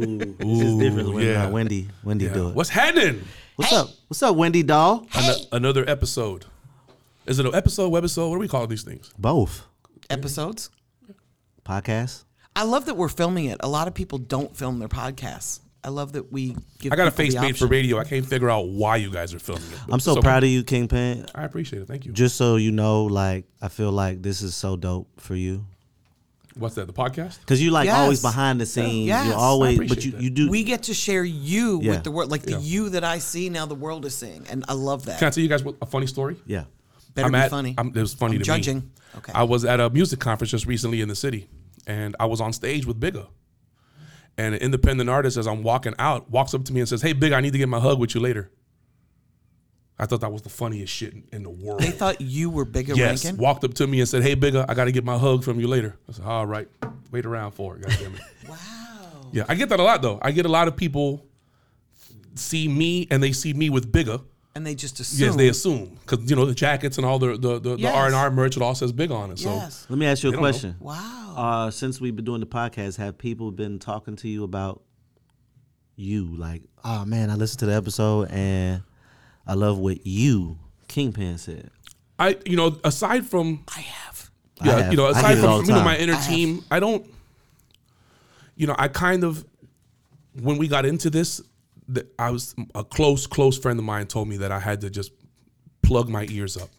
It's 0.00 0.60
just 0.60 0.78
different 0.78 1.12
when 1.12 1.26
yeah. 1.26 1.46
uh, 1.46 1.50
Wendy 1.50 1.88
Wendy 2.02 2.26
Yeah. 2.26 2.32
do 2.32 2.48
it. 2.48 2.54
What's 2.54 2.70
happening? 2.70 3.22
What's 3.56 3.72
up? 3.72 3.88
What's 4.08 4.22
up, 4.22 4.36
Wendy 4.36 4.62
doll? 4.62 5.06
Ano- 5.14 5.34
another 5.52 5.88
episode. 5.88 6.46
Is 7.26 7.38
it 7.38 7.46
an 7.46 7.54
episode, 7.54 7.92
webisode? 7.92 8.30
What 8.30 8.36
do 8.36 8.40
we 8.40 8.48
call 8.48 8.66
these 8.66 8.82
things? 8.82 9.12
Both 9.18 9.66
Episodes. 10.10 10.70
podcasts. 11.64 12.24
I 12.56 12.64
love 12.64 12.86
that 12.86 12.94
we're 12.96 13.08
filming 13.08 13.46
it. 13.46 13.58
A 13.60 13.68
lot 13.68 13.88
of 13.88 13.94
people 13.94 14.18
don't 14.18 14.56
film 14.56 14.78
their 14.78 14.88
podcasts. 14.88 15.60
I 15.84 15.88
love 15.88 16.12
that 16.12 16.30
we 16.32 16.56
give. 16.78 16.92
I 16.92 16.96
got 16.96 17.08
a 17.08 17.10
face 17.10 17.34
the 17.34 17.40
made 17.40 17.56
for 17.56 17.66
radio. 17.66 17.98
I 17.98 18.04
can't 18.04 18.24
figure 18.24 18.50
out 18.50 18.68
why 18.68 18.96
you 18.96 19.10
guys 19.10 19.34
are 19.34 19.38
filming 19.38 19.64
it. 19.72 19.78
I'm 19.90 20.00
so, 20.00 20.20
proud 20.20 20.44
of 20.44 20.50
you, 20.50 20.62
Kingpin. 20.62 21.26
I 21.34 21.44
appreciate 21.44 21.82
it. 21.82 21.88
Thank 21.88 22.06
you. 22.06 22.12
Just 22.12 22.36
so 22.36 22.56
you 22.56 22.70
know, 22.70 23.04
like 23.04 23.46
I 23.60 23.68
feel 23.68 23.90
like 23.90 24.22
this 24.22 24.42
is 24.42 24.54
so 24.54 24.76
dope 24.76 25.08
for 25.20 25.34
you 25.34 25.66
What's 26.56 26.74
that? 26.74 26.86
The 26.86 26.92
podcast? 26.92 27.40
because 27.40 27.62
you 27.62 27.70
like 27.70 27.88
always 27.88 28.20
behind 28.22 28.60
the 28.60 28.66
scenes. 28.66 29.06
Yes. 29.08 29.26
You're 29.26 29.34
I 29.34 29.38
always, 29.38 29.78
but 29.78 29.86
appreciate 29.90 30.04
you 30.04 30.10
that. 30.12 30.22
you 30.22 30.30
do. 30.30 30.50
We 30.50 30.64
get 30.64 30.84
to 30.84 30.94
share 30.94 31.24
you 31.24 31.80
Yeah. 31.82 31.90
with 31.92 32.04
the 32.04 32.10
world, 32.10 32.30
like 32.30 32.42
the 32.42 32.52
Yeah. 32.52 32.58
you 32.60 32.88
that 32.90 33.04
I 33.04 33.18
see 33.18 33.48
now. 33.48 33.66
The 33.66 33.74
world 33.74 34.04
is 34.04 34.14
seeing, 34.14 34.46
and 34.48 34.64
I 34.68 34.74
love 34.74 35.04
that. 35.06 35.18
Can 35.18 35.28
I 35.28 35.30
tell 35.30 35.42
you 35.42 35.48
guys 35.48 35.62
what, 35.64 35.76
a 35.80 35.86
funny 35.86 36.06
story? 36.06 36.36
yeah. 36.46 36.64
Better 37.14 37.26
I'm 37.26 37.32
be 37.32 37.38
at, 37.38 37.50
funny. 37.50 37.74
I'm, 37.76 37.88
it 37.88 37.96
was 37.96 38.14
funny 38.14 38.36
I'm 38.36 38.40
to 38.40 38.44
judging. 38.44 38.76
me. 38.78 38.82
Okay. 39.18 39.32
I 39.34 39.42
was 39.42 39.64
at 39.66 39.80
a 39.80 39.90
music 39.90 40.18
conference 40.20 40.50
just 40.50 40.64
recently 40.66 41.00
in 41.02 41.08
the 41.08 41.14
city, 41.14 41.48
and 41.86 42.16
I 42.18 42.24
was 42.26 42.40
on 42.40 42.52
stage 42.54 42.86
with 42.86 42.98
Bigga. 42.98 43.26
And 44.38 44.54
an 44.54 44.62
independent 44.62 45.10
artist, 45.10 45.36
as 45.36 45.46
I'm 45.46 45.62
walking 45.62 45.92
out, 45.98 46.30
walks 46.30 46.54
up 46.54 46.64
to 46.64 46.72
me 46.72 46.80
and 46.80 46.88
says, 46.88 47.02
"Hey, 47.02 47.12
Big, 47.12 47.32
I 47.32 47.40
need 47.42 47.52
to 47.52 47.58
get 47.58 47.68
my 47.68 47.80
hug 47.80 47.98
with 47.98 48.14
you 48.14 48.20
later." 48.22 48.50
I 49.98 50.06
thought 50.06 50.20
that 50.22 50.32
was 50.32 50.42
the 50.42 50.48
funniest 50.48 50.92
shit 50.92 51.12
in, 51.12 51.24
in 51.32 51.42
the 51.42 51.50
world. 51.50 51.80
they 51.80 51.90
thought 51.90 52.20
you 52.20 52.50
were 52.50 52.64
bigger 52.64 52.94
yes, 52.94 53.24
ranking. 53.24 53.40
walked 53.40 53.62
up 53.64 53.74
to 53.74 53.86
me 53.86 54.00
and 54.00 54.08
said, 54.08 54.22
"Hey, 54.22 54.34
Bigga, 54.34 54.64
I 54.68 54.74
got 54.74 54.86
to 54.86 54.92
get 54.92 55.04
my 55.04 55.16
hug 55.18 55.44
from 55.44 55.60
you 55.60 55.68
later." 55.68 55.96
I 56.08 56.12
said, 56.12 56.24
"All 56.24 56.46
right, 56.46 56.68
wait 57.10 57.24
around 57.26 57.52
for 57.52 57.76
it." 57.76 57.82
God 57.82 57.96
damn 58.00 58.14
it. 58.14 58.20
Wow. 58.48 58.58
Yeah, 59.32 59.44
I 59.48 59.54
get 59.54 59.68
that 59.70 59.80
a 59.80 59.82
lot 59.82 60.02
though. 60.02 60.18
I 60.20 60.30
get 60.32 60.44
a 60.44 60.48
lot 60.50 60.68
of 60.68 60.76
people 60.76 61.24
see 62.34 62.66
me 62.68 63.06
and 63.10 63.22
they 63.22 63.32
see 63.32 63.52
me 63.54 63.70
with 63.70 63.90
Bigga, 63.92 64.22
And 64.54 64.66
they 64.66 64.74
just 64.74 64.98
assume. 65.00 65.26
Yes, 65.26 65.36
they 65.36 65.48
assume 65.48 65.98
because 66.04 66.28
you 66.28 66.36
know 66.36 66.44
the 66.46 66.54
jackets 66.54 66.96
and 66.98 67.06
all 67.06 67.18
the 67.18 67.36
the 67.36 67.58
the 67.60 67.76
Yes. 67.78 67.94
R 67.94 68.06
and 68.06 68.14
R 68.14 68.30
merch 68.30 68.56
it 68.56 68.62
all 68.62 68.74
says 68.74 68.92
Big 68.92 69.10
on 69.10 69.30
it. 69.30 69.38
So 69.38 69.50
Yes. 69.54 69.86
Let 69.88 69.98
me 69.98 70.06
ask 70.06 70.22
you 70.22 70.30
a 70.30 70.32
They 70.32 70.36
don't 70.36 70.42
know. 70.44 70.50
question. 70.50 70.76
Wow. 70.80 71.34
Uh, 71.36 71.70
since 71.70 72.00
we've 72.00 72.14
been 72.16 72.24
doing 72.24 72.40
the 72.40 72.46
podcast, 72.46 72.96
have 72.96 73.16
people 73.18 73.50
been 73.52 73.78
talking 73.78 74.16
to 74.16 74.28
you 74.28 74.44
about 74.44 74.82
you? 75.96 76.34
Like, 76.36 76.62
oh 76.84 77.04
man, 77.04 77.30
I 77.30 77.36
listened 77.36 77.60
to 77.60 77.66
the 77.66 77.74
episode 77.74 78.30
and 78.30 78.82
I 79.46 79.54
love 79.54 79.78
what 79.78 80.06
you, 80.06 80.58
Kingpin, 80.88 81.38
said. 81.38 81.70
I 82.18 82.36
you 82.46 82.56
know 82.56 82.78
aside 82.84 83.26
from 83.26 83.64
I 83.74 83.80
have. 83.80 84.30
I 84.60 84.66
yeah, 84.66 84.78
have. 84.82 84.92
you 84.92 84.96
know, 84.96 85.06
aside 85.06 85.34
get 85.34 85.38
it 85.38 85.44
all 85.44 85.58
from 85.58 85.68
you 85.68 85.74
know 85.74 85.84
my 85.84 85.96
inner 85.96 86.14
I 86.14 86.16
have. 86.16 86.28
team, 86.28 86.64
I 86.70 86.80
don't. 86.80 87.06
You 88.54 88.66
know, 88.66 88.76
I 88.78 88.88
kind 88.88 89.24
of 89.24 89.44
when 90.40 90.58
we 90.58 90.68
got 90.68 90.86
into 90.86 91.10
this, 91.10 91.40
that 91.88 92.12
I 92.18 92.30
was 92.30 92.54
a 92.74 92.84
close 92.84 93.26
close 93.26 93.58
friend 93.58 93.78
of 93.78 93.84
mine 93.84 94.06
told 94.06 94.28
me 94.28 94.36
that 94.38 94.52
I 94.52 94.60
had 94.60 94.80
to 94.82 94.90
just 94.90 95.12
plug 95.82 96.08
my 96.08 96.26
ears 96.30 96.56
up 96.56 96.70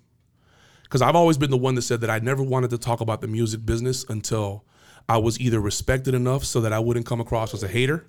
because 0.83 1.01
I've 1.01 1.15
always 1.15 1.37
been 1.37 1.49
the 1.49 1.57
one 1.57 1.75
that 1.75 1.81
said 1.81 2.01
that 2.01 2.09
I 2.09 2.19
never 2.19 2.43
wanted 2.43 2.69
to 2.69 2.77
talk 2.77 3.01
about 3.01 3.21
the 3.21 3.27
music 3.27 3.65
business 3.65 4.05
until 4.07 4.63
I 5.09 5.17
was 5.17 5.39
either 5.39 5.59
respected 5.59 6.13
enough 6.13 6.45
so 6.45 6.61
that 6.61 6.71
I 6.71 6.79
wouldn't 6.79 7.05
come 7.05 7.19
across 7.19 7.53
as 7.53 7.63
a 7.63 7.67
hater, 7.67 8.05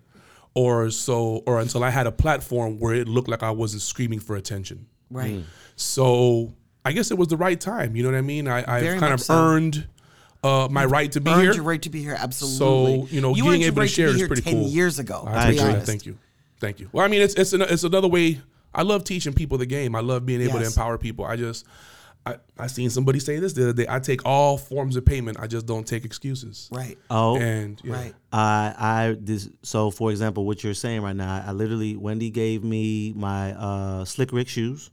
or 0.55 0.91
so, 0.91 1.43
or 1.47 1.61
until 1.61 1.83
I 1.85 1.91
had 1.91 2.07
a 2.07 2.13
platform 2.13 2.79
where 2.79 2.95
it 2.95 3.09
looked 3.09 3.29
like 3.29 3.43
I 3.43 3.51
wasn't 3.51 3.83
screaming 3.83 4.21
for 4.21 4.37
attention. 4.37 4.87
Right. 5.11 5.43
So 5.77 6.55
I 6.85 6.93
guess 6.93 7.11
it 7.11 7.19
was 7.19 7.29
the 7.29 7.37
right 7.37 7.61
time. 7.61 7.97
You 7.97 8.03
know 8.05 8.11
what 8.11 8.19
I 8.19 8.23
mean? 8.23 8.47
I, 8.49 8.59
I've 8.77 8.83
Very 8.83 8.99
kind 8.99 9.15
of 9.15 9.21
so. 9.21 9.35
earned 9.35 9.89
uh, 10.43 10.69
my 10.71 10.85
right 10.85 11.11
to 11.13 11.21
be 11.21 11.31
Earned 11.31 11.43
here. 11.43 11.53
your 11.55 11.65
right 11.65 11.81
to 11.83 11.91
be 11.91 12.03
here. 12.03 12.17
Absolutely. 12.19 13.07
So, 13.07 13.15
you 13.15 13.21
know, 13.21 13.35
you 13.35 13.43
being 13.45 13.55
earned 13.55 13.63
your 13.63 13.69
able 13.69 13.75
to 13.77 13.81
right 13.81 13.91
share 13.91 14.13
be 14.13 14.21
is 14.21 14.27
pretty 14.27 14.43
10 14.43 14.53
cool. 14.55 14.69
years 14.69 14.99
ago. 14.99 15.25
I 15.27 15.31
to 15.31 15.33
be 15.33 15.39
appreciate 15.41 15.57
that. 15.65 15.71
honest. 15.73 15.87
Thank 15.87 16.07
you. 16.07 16.19
Thank 16.61 16.81
you. 16.81 16.89
Well, 16.93 17.05
I 17.05 17.09
mean, 17.09 17.23
it's 17.23 17.35
it's 17.35 17.53
an, 17.53 17.63
it's 17.63 17.85
another 17.85 18.09
way. 18.09 18.41
I 18.75 18.83
love 18.83 19.05
teaching 19.05 19.33
people 19.33 19.57
the 19.59 19.67
game. 19.67 19.95
I 19.95 20.01
love 20.01 20.27
being 20.27 20.41
able 20.43 20.59
to 20.59 20.67
empower 20.67 20.99
people. 20.99 21.25
I 21.25 21.37
just 21.37 21.65
I 22.27 22.37
I 22.59 22.67
seen 22.69 22.89
somebody 22.91 23.19
say 23.19 23.39
this 23.39 23.53
the 23.53 23.65
other 23.65 23.73
day. 23.73 23.87
I 23.89 23.99
take 23.99 24.25
all 24.25 24.57
forms 24.57 24.97
of 24.97 25.05
payment. 25.05 25.39
I 25.39 25.47
just 25.47 25.67
don't 25.67 25.87
take 25.87 26.05
excuses. 26.05 26.69
Right. 26.73 26.97
Oh, 27.11 27.37
And 27.39 27.81
yeah. 27.85 27.93
Right. 27.93 28.15
I 28.33 28.75
I 28.79 29.17
this 29.21 29.49
so 29.63 29.91
for 29.91 30.11
example, 30.11 30.47
what 30.47 30.65
you're 30.65 30.75
saying 30.75 31.03
right 31.03 31.15
now, 31.17 31.45
I 31.47 31.53
literally 31.53 31.97
Wendy 31.97 32.31
gave 32.31 32.65
me 32.65 33.13
my 33.15 33.53
uh 33.53 34.05
Slick 34.05 34.33
Rick 34.33 34.49
shoes. 34.49 34.91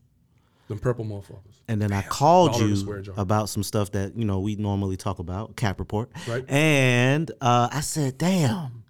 them 0.67 0.79
purple 0.79 1.05
motherfuckers. 1.05 1.55
And 1.67 1.81
then 1.81 1.93
I 1.93 2.01
called 2.01 2.51
All 2.51 2.67
you 2.67 3.13
about 3.15 3.47
some 3.47 3.63
stuff 3.63 3.91
that 3.91 4.17
you 4.17 4.25
know 4.25 4.41
we 4.41 4.55
normally 4.57 4.97
talk 4.97 5.19
about, 5.19 5.55
cap 5.55 5.79
report. 5.79 6.11
Right. 6.27 6.43
And 6.49 7.31
uh, 7.39 7.69
I 7.71 7.79
said, 7.79 8.17
"Damn, 8.17 8.83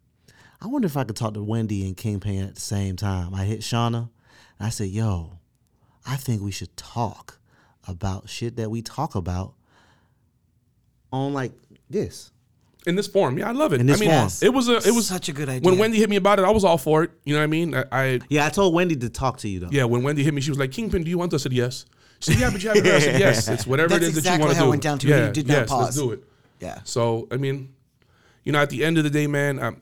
I 0.59 0.65
wonder 0.65 0.87
if 0.87 0.97
I 0.97 1.03
could 1.03 1.15
talk 1.15 1.35
to 1.35 1.43
Wendy 1.43 1.85
and 1.85 1.95
Kingpin 1.95 2.41
at 2.43 2.55
the 2.55 2.61
same 2.61 2.95
time." 2.95 3.35
I 3.35 3.45
hit 3.45 3.59
Shauna, 3.59 4.09
I 4.59 4.69
said, 4.69 4.87
"Yo, 4.87 5.37
I 6.07 6.15
think 6.15 6.41
we 6.41 6.49
should 6.49 6.75
talk 6.75 7.37
about 7.87 8.29
shit 8.29 8.55
that 8.57 8.69
we 8.69 8.81
talk 8.81 9.15
about 9.15 9.53
on 11.11 11.33
like 11.33 11.53
this." 11.89 12.31
In 12.87 12.95
this 12.95 13.05
form, 13.05 13.37
yeah, 13.37 13.47
I 13.47 13.51
love 13.51 13.73
it. 13.73 13.79
In 13.79 13.85
this 13.85 13.97
I 13.97 14.05
mean, 14.05 14.09
form. 14.09 14.29
it 14.41 14.49
was 14.49 14.67
a 14.67 14.77
it 14.77 14.95
was 14.95 15.07
Such 15.07 15.29
a 15.29 15.33
good 15.33 15.49
idea. 15.49 15.69
When 15.69 15.77
Wendy 15.77 15.99
hit 15.99 16.09
me 16.09 16.15
about 16.15 16.39
it, 16.39 16.45
I 16.45 16.49
was 16.49 16.63
all 16.63 16.79
for 16.79 17.03
it. 17.03 17.11
You 17.25 17.35
know 17.35 17.39
what 17.39 17.43
I 17.43 17.47
mean? 17.47 17.75
I, 17.75 17.85
I 17.91 18.19
Yeah, 18.27 18.47
I 18.47 18.49
told 18.49 18.73
Wendy 18.73 18.95
to 18.95 19.09
talk 19.09 19.37
to 19.39 19.49
you 19.49 19.59
though. 19.59 19.69
Yeah, 19.71 19.83
when 19.83 20.01
Wendy 20.01 20.23
hit 20.23 20.33
me, 20.33 20.41
she 20.41 20.49
was 20.49 20.57
like, 20.57 20.71
"Kingpin, 20.71 21.03
do 21.03 21.09
you 21.11 21.17
want 21.17 21.29
this?" 21.29 21.43
I 21.43 21.43
said, 21.43 21.53
"Yes." 21.53 21.85
She 22.21 22.31
said, 22.31 22.41
"Yeah, 22.41 22.49
but 22.49 22.63
you 22.63 22.69
haven't 22.69 22.85
heard." 22.85 22.95
I 22.95 22.99
said, 22.99 23.19
"Yes, 23.19 23.47
it's 23.49 23.67
whatever 23.67 23.89
That's 23.89 24.05
it 24.05 24.17
is 24.17 24.23
that 24.23 24.33
you 24.33 24.39
want 24.39 24.51
to 24.51 24.57
how 24.57 24.63
do." 24.63 24.67
it 24.67 24.69
went 24.71 24.81
down 24.81 24.97
to. 24.99 25.07
Yeah, 25.07 25.27
You 25.27 25.31
did 25.31 25.47
not 25.47 25.67
pause. 25.67 25.83
let's 25.83 25.95
do 25.95 26.11
it. 26.11 26.23
Yeah. 26.59 26.79
So, 26.83 27.27
I 27.31 27.37
mean, 27.37 27.73
you 28.43 28.51
know, 28.51 28.59
at 28.59 28.69
the 28.71 28.83
end 28.83 28.97
of 28.97 29.03
the 29.03 29.09
day, 29.09 29.27
man, 29.27 29.59
I'm, 29.59 29.81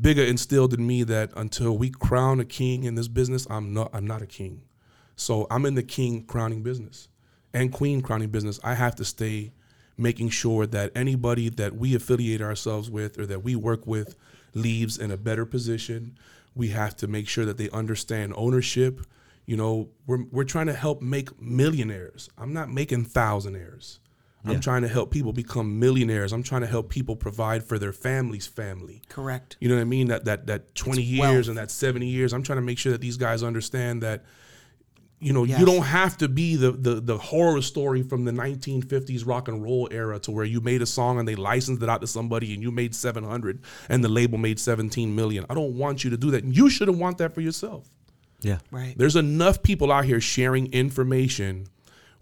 Bigga 0.00 0.26
instilled 0.28 0.74
in 0.74 0.84
me 0.86 1.02
that 1.04 1.30
until 1.36 1.76
we 1.78 1.90
crown 1.90 2.40
a 2.40 2.44
king 2.44 2.84
in 2.84 2.96
this 2.96 3.08
business, 3.08 3.46
I'm 3.48 3.72
not. 3.72 3.90
I'm 3.92 4.06
not 4.06 4.20
a 4.20 4.26
king. 4.26 4.62
So 5.14 5.46
I'm 5.50 5.64
in 5.64 5.76
the 5.76 5.82
king 5.82 6.24
crowning 6.24 6.62
business 6.64 7.08
and 7.54 7.72
queen 7.72 8.00
crowning 8.00 8.30
business. 8.30 8.58
I 8.64 8.74
have 8.74 8.94
to 8.96 9.04
stay 9.04 9.52
making 9.98 10.30
sure 10.30 10.66
that 10.66 10.90
anybody 10.94 11.48
that 11.50 11.76
we 11.76 11.94
affiliate 11.94 12.40
ourselves 12.40 12.90
with 12.90 13.18
or 13.18 13.26
that 13.26 13.44
we 13.44 13.54
work 13.56 13.86
with 13.86 14.16
leaves 14.54 14.98
in 14.98 15.10
a 15.10 15.16
better 15.16 15.44
position. 15.44 16.16
We 16.54 16.68
have 16.68 16.96
to 16.96 17.06
make 17.06 17.28
sure 17.28 17.44
that 17.44 17.56
they 17.56 17.70
understand 17.70 18.34
ownership. 18.36 19.00
You 19.46 19.56
know, 19.56 19.90
we're 20.06 20.24
we're 20.30 20.44
trying 20.44 20.66
to 20.66 20.74
help 20.74 21.02
make 21.02 21.40
millionaires. 21.40 22.30
I'm 22.38 22.52
not 22.52 22.70
making 22.70 23.06
thousandaires. 23.06 23.98
I'm 24.44 24.58
trying 24.58 24.82
to 24.82 24.88
help 24.88 25.12
people 25.12 25.32
become 25.32 25.78
millionaires. 25.78 26.32
I'm 26.32 26.42
trying 26.42 26.62
to 26.62 26.66
help 26.66 26.88
people 26.88 27.14
provide 27.14 27.62
for 27.62 27.78
their 27.78 27.92
family's 27.92 28.46
family. 28.46 29.02
Correct. 29.08 29.56
You 29.60 29.68
know 29.68 29.76
what 29.76 29.82
I 29.82 29.84
mean? 29.84 30.08
That 30.08 30.24
that 30.24 30.46
that 30.48 30.74
20 30.74 31.00
years 31.00 31.20
wealth. 31.20 31.48
and 31.48 31.58
that 31.58 31.70
70 31.70 32.06
years. 32.06 32.32
I'm 32.32 32.42
trying 32.42 32.56
to 32.58 32.62
make 32.62 32.78
sure 32.78 32.90
that 32.90 33.00
these 33.00 33.16
guys 33.16 33.44
understand 33.44 34.02
that 34.02 34.24
you 35.22 35.32
know, 35.32 35.44
Yes. 35.44 35.60
you 35.60 35.66
don't 35.66 35.82
have 35.84 36.16
to 36.18 36.28
be 36.28 36.56
the, 36.56 36.72
the 36.72 36.94
the 37.00 37.16
horror 37.16 37.62
story 37.62 38.02
from 38.02 38.24
the 38.24 38.32
1950s 38.32 39.26
rock 39.26 39.48
and 39.48 39.62
roll 39.62 39.88
era 39.90 40.18
to 40.20 40.30
where 40.30 40.44
you 40.44 40.60
made 40.60 40.82
a 40.82 40.86
song 40.86 41.18
and 41.18 41.26
they 41.28 41.34
licensed 41.36 41.82
it 41.82 41.88
out 41.88 42.00
to 42.00 42.06
somebody 42.06 42.52
and 42.54 42.62
you 42.62 42.70
made 42.70 42.94
700 42.94 43.60
and 43.88 44.02
the 44.02 44.08
label 44.08 44.38
made 44.38 44.58
17 44.58 45.14
million. 45.14 45.46
I 45.48 45.54
don't 45.54 45.76
want 45.78 46.02
you 46.04 46.10
to 46.10 46.16
do 46.16 46.30
that. 46.32 46.44
You 46.44 46.68
shouldn't 46.68 46.98
want 46.98 47.18
that 47.18 47.34
for 47.34 47.40
yourself. 47.40 47.88
Yeah. 48.40 48.58
Right. 48.72 48.94
There's 48.96 49.14
enough 49.16 49.62
people 49.62 49.92
out 49.92 50.04
here 50.04 50.20
sharing 50.20 50.72
information 50.72 51.68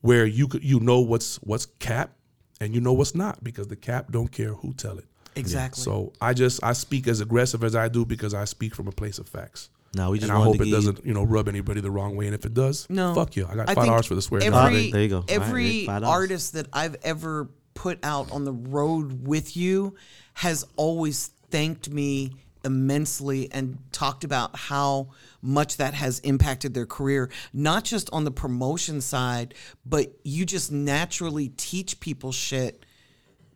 where 0.02 0.26
you 0.26 0.48
could 0.48 0.62
you 0.62 0.80
know 0.80 1.00
what's 1.00 1.36
what's 1.36 1.66
cap 1.78 2.12
and 2.60 2.74
you 2.74 2.80
know 2.80 2.92
what's 2.92 3.14
not 3.14 3.42
because 3.42 3.68
the 3.68 3.76
cap 3.76 4.12
don't 4.12 4.30
care 4.30 4.52
who 4.54 4.74
tell 4.74 4.98
it. 4.98 5.06
Exactly. 5.36 5.82
So 5.82 6.12
I 6.20 6.34
just 6.34 6.62
I 6.62 6.74
speak 6.74 7.08
as 7.08 7.20
aggressive 7.20 7.64
as 7.64 7.74
I 7.74 7.88
do 7.88 8.04
because 8.04 8.34
I 8.34 8.44
speak 8.44 8.74
from 8.74 8.88
a 8.88 8.92
place 8.92 9.18
of 9.18 9.28
facts. 9.28 9.70
No, 9.94 10.10
we 10.10 10.18
just 10.18 10.30
And 10.30 10.38
I 10.38 10.44
hope 10.44 10.56
to 10.58 10.62
it 10.62 10.70
doesn't, 10.70 11.04
you 11.04 11.12
know, 11.14 11.24
rub 11.24 11.48
anybody 11.48 11.80
the 11.80 11.90
wrong 11.90 12.14
way. 12.16 12.26
And 12.26 12.34
if 12.34 12.44
it 12.46 12.54
does, 12.54 12.86
No. 12.88 13.14
fuck 13.14 13.34
you. 13.36 13.46
I 13.50 13.54
got 13.56 13.68
I 13.68 13.74
five 13.74 13.84
think 13.84 13.92
hours 13.94 14.06
for 14.06 14.14
the 14.14 14.22
swear. 14.22 14.40
Every, 14.42 14.50
jar. 14.52 14.70
there- 14.70 14.90
there 14.92 15.02
you 15.02 15.08
go. 15.08 15.24
Every 15.28 15.84
$5. 15.86 16.06
artist 16.06 16.52
that 16.52 16.66
I've 16.72 16.96
ever 17.02 17.50
put 17.74 17.98
out 18.04 18.30
on 18.30 18.44
the 18.44 18.52
road 18.52 19.26
with 19.26 19.56
you 19.56 19.94
has 20.34 20.64
always 20.76 21.30
thanked 21.50 21.90
me 21.90 22.32
immensely 22.64 23.50
and 23.52 23.78
talked 23.90 24.22
about 24.22 24.54
how 24.54 25.08
much 25.42 25.78
that 25.78 25.94
has 25.94 26.18
impacted 26.20 26.74
their 26.74 26.84
career, 26.86 27.30
not 27.52 27.82
just 27.84 28.08
on 28.12 28.24
the 28.24 28.30
promotion 28.30 29.00
side, 29.00 29.54
but 29.86 30.12
you 30.24 30.44
just 30.44 30.70
naturally 30.70 31.48
teach 31.56 31.98
people 32.00 32.30
shit 32.32 32.84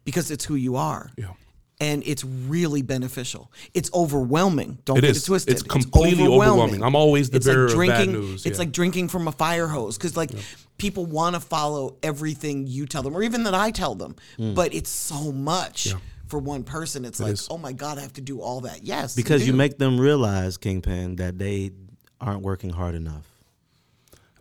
because 0.05 0.31
it's 0.31 0.47
who 0.47 0.55
you 0.55 0.75
are. 0.77 1.11
Yeah. 1.19 1.35
And 1.85 2.03
it's 2.07 2.25
really 2.25 2.83
beneficial. 2.83 3.53
It's 3.75 3.91
overwhelming. 3.93 4.79
Don't 4.85 4.99
It 4.99 5.03
get 5.03 5.11
is. 5.11 5.23
it 5.23 5.27
twisted. 5.27 5.53
It's 5.53 5.63
completely 5.63 6.27
overwhelming. 6.27 6.83
I'm 6.83 6.97
always 6.97 7.31
the 7.31 7.37
it's 7.37 7.47
bearer 7.47 7.69
like 7.69 7.73
of 7.75 7.79
bad 7.79 8.05
drinking, 8.05 8.13
news, 8.13 8.47
It's 8.47 8.59
like 8.59 8.73
drinking 8.73 9.09
from 9.09 9.29
a 9.29 9.33
fire 9.33 9.67
hose 9.67 9.97
because 9.99 10.17
like 10.17 10.31
people 10.79 11.07
want 11.07 11.35
to 11.35 11.41
follow 11.41 11.97
everything 12.03 12.67
you 12.67 12.87
tell 12.87 13.03
them 13.03 13.17
or 13.17 13.23
even 13.23 13.45
that 13.45 13.55
I 13.55 13.71
tell 13.71 13.95
them, 13.95 14.17
mm. 14.39 14.55
but 14.55 14.75
it's 14.75 14.91
so 14.91 15.33
much 15.33 15.95
for 16.27 16.39
one 16.39 16.65
person. 16.65 17.05
It's 17.05 17.21
like, 17.21 17.35
is. 17.35 17.49
oh 17.51 17.59
my 17.59 17.73
god, 17.73 17.99
I 17.99 18.03
have 18.03 18.15
to 18.15 18.21
do 18.21 18.41
all 18.41 18.63
that. 18.63 18.83
Yes, 18.83 19.15
because 19.15 19.47
you 19.47 19.53
do. 19.53 19.59
make 19.59 19.79
them 19.79 20.01
realize, 20.01 20.57
Kingpin, 20.57 21.17
that 21.17 21.39
they 21.39 21.73
aren't 22.21 22.43
working 22.43 22.71
hard 22.71 22.95
enough. 22.95 23.27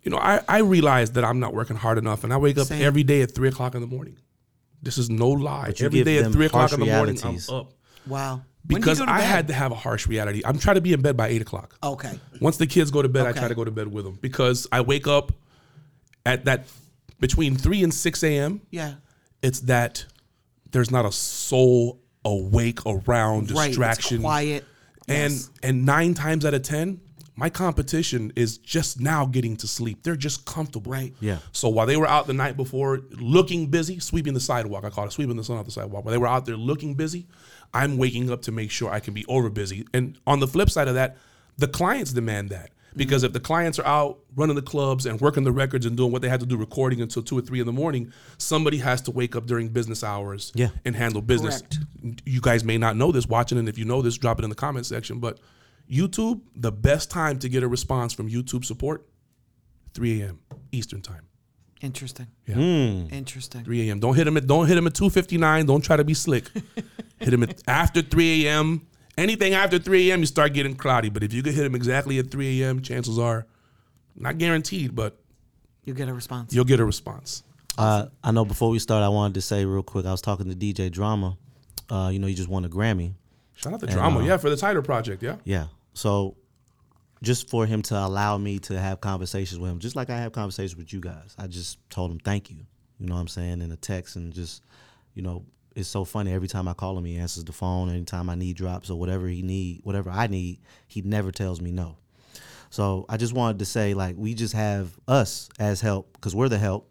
You 0.04 0.12
know, 0.12 0.18
I, 0.18 0.42
I 0.48 0.60
realize 0.60 1.12
that 1.12 1.24
I'm 1.24 1.40
not 1.40 1.54
working 1.54 1.78
hard 1.78 1.98
enough 1.98 2.24
and 2.24 2.34
I 2.34 2.38
wake 2.38 2.58
up 2.58 2.68
Same. 2.68 2.82
every 2.82 3.04
day 3.04 3.22
at 3.22 3.34
three 3.34 3.48
o'clock 3.48 3.74
in 3.74 3.82
the 3.82 3.88
morning. 3.88 4.18
This 4.84 4.98
is 4.98 5.10
no 5.10 5.30
lie. 5.30 5.74
you 5.78 5.86
Every 5.86 6.00
give 6.00 6.06
day 6.06 6.18
at 6.20 6.32
three 6.32 6.46
o'clock 6.46 6.72
in 6.74 6.80
the 6.82 6.86
morning, 6.88 7.18
I'm 7.24 7.38
up. 7.50 7.74
wow. 8.06 8.34
When 8.36 8.42
do 8.68 8.76
you 8.76 8.80
because 8.80 9.02
I 9.02 9.06
bed? 9.18 9.24
had 9.24 9.48
to 9.48 9.54
have 9.54 9.72
a 9.72 9.76
harsh 9.76 10.08
reality. 10.08 10.42
I'm 10.46 10.58
trying 10.60 10.76
to 10.76 10.82
be 10.82 10.94
in 10.94 11.02
bed 11.02 11.18
by 11.18 11.28
eight 11.30 11.42
o'clock. 11.42 11.76
Okay. 11.84 12.20
Once 12.40 12.58
the 12.58 12.68
kids 12.68 12.92
go 12.92 13.02
to 13.02 13.10
bed, 13.10 13.26
I 13.26 13.32
try 13.34 13.48
to 13.48 13.56
go 13.56 13.64
to 13.66 13.72
bed 13.72 13.88
with 13.92 14.06
them 14.06 14.18
because 14.22 14.68
I 14.72 14.82
wake 14.82 15.08
up 15.08 15.32
at 16.26 16.46
that 16.46 16.68
between 17.20 17.56
three 17.58 17.84
and 17.84 17.94
six 17.94 18.24
a.m. 18.24 18.62
Yeah. 18.72 18.96
It's 19.42 19.62
that 19.62 20.06
there's 20.72 20.92
not 20.92 21.06
a 21.06 21.12
soul 21.12 22.02
awake 22.26 22.80
around 22.86 23.52
Right. 23.52 23.68
distraction. 23.68 24.18
It's 24.18 24.24
quiet. 24.24 24.66
And 25.10 25.34
Yes. 25.34 25.50
and 25.62 25.86
nine 25.86 26.14
times 26.14 26.46
out 26.46 26.54
of 26.54 26.62
ten, 26.64 27.02
my 27.36 27.50
competition 27.50 28.32
is 28.36 28.58
just 28.58 29.00
now 29.00 29.26
getting 29.26 29.56
to 29.58 29.68
sleep. 29.68 30.04
They're 30.04 30.16
just 30.16 30.46
comfortable. 30.46 30.92
Right. 30.92 31.14
Yeah. 31.20 31.40
So 31.52 31.70
while 31.70 31.88
they 31.88 31.98
were 31.98 32.08
out 32.08 32.28
the 32.28 32.34
night 32.34 32.56
before 32.56 33.02
looking 33.12 33.68
busy, 33.68 34.00
sweeping 34.00 34.34
the 34.34 34.40
sidewalk, 34.40 34.84
I 34.84 34.90
call 34.90 35.06
it 35.06 35.14
sweeping 35.14 35.36
the 35.36 35.44
sun 35.44 35.58
off 35.58 35.66
the 35.66 35.72
sidewalk. 35.72 36.06
While 36.06 36.12
they 36.12 36.18
were 36.20 36.28
out 36.28 36.46
there 36.46 36.58
looking 36.58 36.94
busy, 36.94 37.28
I'm 37.74 37.98
waking 37.98 38.32
up 38.32 38.44
to 38.44 38.52
make 38.52 38.70
sure 38.70 38.92
I 38.92 39.00
can 39.00 39.14
be 39.14 39.26
over 39.28 39.50
busy. 39.50 39.88
And 39.94 40.18
on 40.28 40.40
the 40.40 40.48
flip 40.48 40.70
side 40.70 40.88
of 40.88 40.94
that, 40.96 41.18
the 41.58 41.68
clients 41.68 42.14
demand 42.14 42.50
that. 42.50 42.70
Because 42.96 43.24
mm-hmm. 43.24 43.28
if 43.28 43.34
the 43.34 43.40
clients 43.40 43.80
are 43.80 43.88
out 43.88 44.20
running 44.36 44.56
the 44.56 44.62
clubs 44.62 45.08
and 45.08 45.20
working 45.20 45.44
the 45.44 45.52
records 45.52 45.88
and 45.88 45.98
doing 45.98 46.12
what 46.12 46.22
they 46.22 46.30
had 46.30 46.40
to 46.42 46.46
do, 46.46 46.56
recording 46.56 47.02
until 47.02 47.24
two 47.24 47.36
or 47.36 47.42
three 47.42 47.60
in 47.60 47.66
the 47.66 47.72
morning, 47.72 48.14
somebody 48.38 48.78
has 48.78 49.02
to 49.02 49.12
wake 49.12 49.36
up 49.36 49.48
during 49.48 49.70
business 49.70 50.04
hours 50.04 50.52
Yeah. 50.54 50.70
and 50.86 50.96
handle 50.96 51.24
business. 51.24 51.64
Correct. 51.64 52.22
You 52.26 52.40
guys 52.40 52.64
may 52.64 52.78
not 52.78 52.96
know 52.96 53.12
this 53.12 53.26
watching, 53.26 53.58
and 53.58 53.68
if 53.68 53.80
you 53.80 53.86
know 53.86 54.04
this, 54.04 54.16
drop 54.16 54.38
it 54.38 54.44
in 54.44 54.52
the 54.52 54.56
comment 54.56 54.86
section. 54.86 55.18
But 55.18 55.40
YouTube, 55.90 56.42
the 56.56 56.72
best 56.72 57.12
time 57.12 57.40
to 57.40 57.50
get 57.50 57.64
a 57.64 57.68
response 57.68 58.14
from 58.14 58.30
YouTube 58.30 58.66
support, 58.66 59.08
3 59.94 60.22
a.m. 60.22 60.40
Eastern 60.72 61.02
time. 61.02 61.22
Interesting. 61.82 62.28
Yeah. 62.48 62.56
Hmm. 62.56 63.14
Interesting. 63.14 63.64
3 63.66 63.90
a.m. 63.90 64.00
Don't 64.00 64.16
hit 64.16 64.26
him 64.26 64.38
at 64.38 64.48
don't 64.48 64.68
hit 64.68 64.78
him 64.78 64.88
at 64.88 64.94
2:59. 64.94 65.68
Don't 65.68 65.82
try 65.84 65.98
to 65.98 66.04
be 66.06 66.14
slick. 66.14 66.50
hit 67.20 67.34
him 67.34 67.44
at 67.44 67.62
after 67.68 68.02
3 68.02 68.46
a.m. 68.48 68.88
Anything 69.18 69.54
after 69.54 69.78
3 69.78 70.10
a.m. 70.10 70.22
you 70.22 70.26
start 70.26 70.54
getting 70.54 70.76
cloudy. 70.76 71.10
But 71.10 71.24
if 71.24 71.34
you 71.34 71.44
could 71.44 71.54
hit 71.54 71.66
him 71.66 71.76
exactly 71.76 72.18
at 72.20 72.32
3 72.32 72.62
a.m., 72.64 72.82
chances 72.82 73.20
are, 73.20 73.46
not 74.16 74.38
guaranteed, 74.38 74.96
but 74.96 75.20
You 75.84 75.94
get 75.94 76.08
a 76.08 76.14
response. 76.14 76.54
you'll 76.54 76.66
get 76.66 76.80
a 76.80 76.86
response. 76.86 77.44
Uh, 77.78 78.06
I 78.24 78.32
know 78.32 78.46
before 78.46 78.70
we 78.70 78.80
start, 78.80 79.04
I 79.04 79.10
wanted 79.10 79.34
to 79.36 79.42
say 79.42 79.66
real 79.66 79.84
quick. 79.84 80.06
I 80.06 80.12
was 80.12 80.22
talking 80.22 80.50
to 80.50 80.56
DJ 80.56 80.90
Drama. 80.92 81.38
Uh, 81.90 82.10
you 82.14 82.20
know, 82.20 82.28
he 82.28 82.34
just 82.34 82.48
won 82.50 82.64
a 82.66 82.70
Grammy. 82.70 83.14
Shout 83.56 83.74
out 83.74 83.80
to 83.82 83.88
drama, 83.88 84.20
uh, 84.20 84.24
yeah, 84.24 84.38
for 84.38 84.50
the 84.50 84.58
title 84.58 84.82
project, 84.82 85.22
yeah. 85.24 85.38
Yeah. 85.44 85.68
So 85.94 86.36
just 87.22 87.50
for 87.50 87.66
him 87.66 87.82
to 87.84 87.98
allow 87.98 88.38
me 88.38 88.60
to 88.60 88.80
have 88.80 89.00
conversations 89.02 89.60
with 89.60 89.72
him, 89.72 89.80
just 89.80 89.96
like 89.96 90.10
I 90.10 90.18
have 90.18 90.32
conversations 90.32 90.76
with 90.76 90.92
you 90.92 91.00
guys, 91.00 91.36
I 91.38 91.48
just 91.48 91.78
told 91.90 92.12
him 92.12 92.20
thank 92.20 92.50
you. 92.50 92.66
You 93.00 93.08
know 93.08 93.16
what 93.16 93.22
I'm 93.22 93.28
saying? 93.28 93.62
In 93.62 93.72
a 93.72 93.76
text 93.76 94.16
and 94.16 94.34
just, 94.34 94.64
you 95.14 95.22
know, 95.22 95.46
it's 95.76 95.90
so 95.90 96.06
funny. 96.06 96.32
Every 96.32 96.48
time 96.48 96.68
I 96.68 96.74
call 96.74 96.98
him, 96.98 97.06
he 97.06 97.18
answers 97.18 97.44
the 97.44 97.52
phone. 97.52 97.90
Anytime 97.90 98.30
I 98.30 98.36
need 98.36 98.56
drops 98.56 98.90
or 98.90 99.00
whatever 99.00 99.28
he 99.28 99.42
need, 99.42 99.82
whatever 99.84 100.10
I 100.10 100.28
need, 100.28 100.60
he 100.88 101.02
never 101.02 101.32
tells 101.32 101.60
me 101.62 101.72
no. 101.72 101.98
So 102.70 103.06
I 103.10 103.18
just 103.18 103.34
wanted 103.34 103.60
to 103.60 103.66
say, 103.66 103.94
like, 103.94 104.16
we 104.18 104.34
just 104.34 104.54
have 104.54 104.98
us 105.08 105.50
as 105.60 105.82
help 105.82 106.14
because 106.14 106.36
we're 106.36 106.50
the 106.50 106.58
help. 106.58 106.90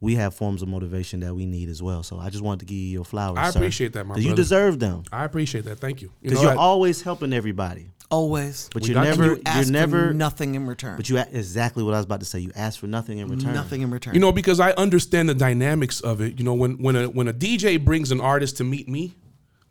We 0.00 0.14
have 0.14 0.34
forms 0.34 0.62
of 0.62 0.68
motivation 0.68 1.20
that 1.20 1.34
we 1.34 1.44
need 1.44 1.68
as 1.68 1.82
well. 1.82 2.02
So 2.04 2.18
I 2.18 2.30
just 2.30 2.42
wanted 2.44 2.60
to 2.60 2.66
give 2.66 2.76
you 2.78 2.88
your 2.88 3.04
flowers. 3.04 3.38
I 3.38 3.50
sir, 3.50 3.58
appreciate 3.58 3.92
that, 3.94 4.06
my 4.06 4.14
'cause 4.14 4.24
You 4.24 4.34
deserve 4.34 4.78
them 4.78 5.02
I 5.12 5.24
appreciate 5.24 5.64
that. 5.64 5.80
Thank 5.80 6.02
you. 6.02 6.08
You 6.22 6.30
because 6.30 6.42
know, 6.44 6.50
you're 6.50 6.58
I- 6.58 6.62
always 6.62 7.02
helping 7.02 7.32
everybody. 7.32 7.90
Always. 8.10 8.70
But 8.72 8.86
you're 8.86 8.98
never, 9.02 9.24
you 9.24 9.30
you 9.32 9.42
ask 9.44 9.58
are 9.58 9.64
for 9.66 9.70
never, 9.72 10.14
nothing 10.14 10.54
in 10.54 10.66
return. 10.66 10.96
but 10.96 11.08
you 11.10 11.18
a- 11.18 11.26
exactly 11.30 11.82
what 11.82 11.92
I 11.94 11.98
was 11.98 12.06
about 12.06 12.20
to 12.20 12.26
say. 12.26 12.38
You 12.38 12.50
ask 12.54 12.78
for 12.80 12.86
nothing 12.86 13.18
in 13.18 13.28
return. 13.28 13.52
nothing 13.52 13.82
in 13.82 13.90
return. 13.90 14.14
You 14.14 14.20
know, 14.20 14.32
because 14.32 14.60
I 14.60 14.70
understand 14.72 15.28
the 15.28 15.34
dynamics 15.34 16.00
of 16.00 16.20
it. 16.22 16.38
You 16.38 16.44
know, 16.44 16.54
when 16.54 16.78
when 16.82 16.96
a 16.96 17.06
when 17.08 17.28
a 17.28 17.34
DJ 17.34 17.76
brings 17.76 18.10
an 18.10 18.20
artist 18.20 18.56
to 18.58 18.64
meet 18.64 18.88
me, 18.88 19.14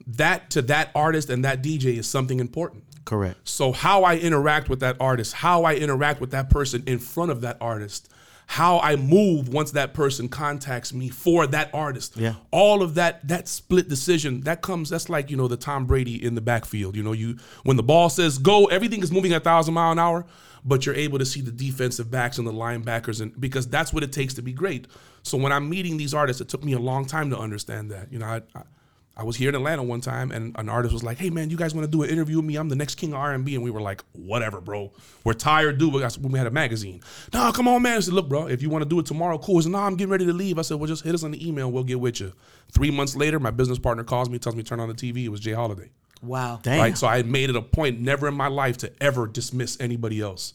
that 0.05 0.49
to 0.51 0.61
that 0.63 0.89
artist 0.93 1.29
and 1.29 1.43
that 1.45 1.63
DJ 1.63 1.97
is 1.97 2.05
something 2.07 2.39
important. 2.39 2.83
Correct. 3.05 3.37
So 3.45 3.71
how 3.71 4.03
I 4.03 4.17
interact 4.17 4.69
with 4.69 4.81
that 4.81 4.97
artist, 4.99 5.33
how 5.33 5.63
I 5.63 5.75
interact 5.75 6.19
with 6.21 6.31
that 6.31 6.49
person 6.49 6.83
in 6.85 6.99
front 6.99 7.31
of 7.31 7.41
that 7.41 7.57
artist, 7.61 8.09
how 8.49 8.79
I 8.79 8.95
move 8.95 9.49
once 9.49 9.71
that 9.71 9.93
person 9.93 10.29
contacts 10.29 10.93
me 10.93 11.09
for 11.09 11.45
that 11.47 11.69
artist. 11.73 12.15
Yeah. 12.15 12.35
All 12.49 12.81
of 12.81 12.95
that 12.95 13.27
that 13.27 13.47
split 13.49 13.89
decision, 13.89 14.41
that 14.41 14.61
comes 14.61 14.89
that's 14.89 15.09
like, 15.09 15.29
you 15.29 15.35
know, 15.35 15.49
the 15.49 15.57
Tom 15.57 15.85
Brady 15.85 16.23
in 16.23 16.33
the 16.33 16.41
backfield. 16.41 16.95
You 16.95 17.03
know, 17.03 17.11
you 17.11 17.37
when 17.63 17.75
the 17.75 17.83
ball 17.83 18.09
says 18.09 18.37
go, 18.37 18.65
everything 18.65 19.03
is 19.03 19.11
moving 19.11 19.33
at 19.33 19.43
1000 19.43 19.73
mile 19.73 19.91
an 19.91 19.99
hour, 19.99 20.25
but 20.63 20.85
you're 20.85 20.95
able 20.95 21.19
to 21.19 21.25
see 21.25 21.41
the 21.41 21.51
defensive 21.51 22.09
backs 22.09 22.37
and 22.37 22.47
the 22.47 22.53
linebackers 22.53 23.19
and 23.19 23.39
because 23.39 23.67
that's 23.67 23.91
what 23.91 24.01
it 24.01 24.13
takes 24.13 24.33
to 24.35 24.41
be 24.41 24.53
great. 24.53 24.87
So 25.23 25.37
when 25.37 25.51
I'm 25.51 25.69
meeting 25.69 25.97
these 25.97 26.13
artists, 26.13 26.41
it 26.41 26.47
took 26.47 26.63
me 26.63 26.71
a 26.71 26.79
long 26.79 27.05
time 27.05 27.29
to 27.31 27.37
understand 27.37 27.91
that. 27.91 28.13
You 28.13 28.19
know, 28.19 28.27
I, 28.27 28.41
I 28.55 28.61
I 29.19 29.23
was 29.23 29.35
here 29.35 29.49
in 29.49 29.55
Atlanta 29.55 29.81
one 29.81 29.99
time, 29.99 30.31
and 30.31 30.55
an 30.59 30.69
artist 30.69 30.93
was 30.93 31.03
like, 31.03 31.17
"Hey 31.17 31.31
man, 31.31 31.49
you 31.49 31.57
guys 31.57 31.73
want 31.73 31.85
to 31.85 31.91
do 31.91 32.03
an 32.03 32.09
interview 32.09 32.35
with 32.37 32.45
me? 32.45 32.55
I'm 32.55 32.69
the 32.69 32.75
next 32.75 32.95
king 32.95 33.13
of 33.13 33.19
R&B." 33.19 33.55
And 33.55 33.63
we 33.63 33.71
were 33.71 33.81
like, 33.81 34.03
"Whatever, 34.13 34.61
bro. 34.61 34.91
We're 35.23 35.33
tired, 35.33 35.79
dude." 35.79 35.91
We 35.93 35.99
got- 36.01 36.13
When 36.19 36.31
we 36.31 36.37
had 36.37 36.47
a 36.47 36.51
magazine, 36.51 37.01
no, 37.33 37.51
come 37.51 37.67
on, 37.67 37.81
man. 37.81 37.97
I 37.97 37.99
said, 38.01 38.13
"Look, 38.13 38.29
bro, 38.29 38.45
if 38.47 38.61
you 38.61 38.69
want 38.69 38.83
to 38.83 38.89
do 38.89 38.99
it 38.99 39.05
tomorrow, 39.07 39.37
cool." 39.39 39.55
He 39.57 39.63
said, 39.63 39.71
"No, 39.71 39.79
I'm 39.79 39.95
getting 39.95 40.11
ready 40.11 40.25
to 40.27 40.33
leave." 40.33 40.59
I 40.59 40.61
said, 40.61 40.77
"Well, 40.77 40.87
just 40.87 41.03
hit 41.03 41.15
us 41.15 41.23
on 41.23 41.31
the 41.31 41.47
email. 41.47 41.71
We'll 41.71 41.83
get 41.83 41.99
with 41.99 42.19
you." 42.19 42.33
Three 42.71 42.91
months 42.91 43.15
later, 43.15 43.39
my 43.39 43.49
business 43.51 43.79
partner 43.79 44.03
calls 44.03 44.29
me, 44.29 44.37
tells 44.37 44.55
me 44.55 44.61
turn 44.63 44.79
on 44.79 44.87
the 44.87 44.93
TV. 44.93 45.25
It 45.25 45.29
was 45.29 45.39
Jay 45.39 45.53
Holiday. 45.53 45.89
wow. 46.21 46.59
Damn. 46.61 46.79
Right. 46.79 46.97
So 46.97 47.07
I 47.07 47.23
made 47.23 47.49
it 47.49 47.55
a 47.55 47.61
point 47.61 47.99
never 47.99 48.27
in 48.27 48.33
my 48.35 48.47
life 48.47 48.77
to 48.79 48.91
ever 49.01 49.25
dismiss 49.27 49.77
anybody 49.79 50.19
else. 50.21 50.53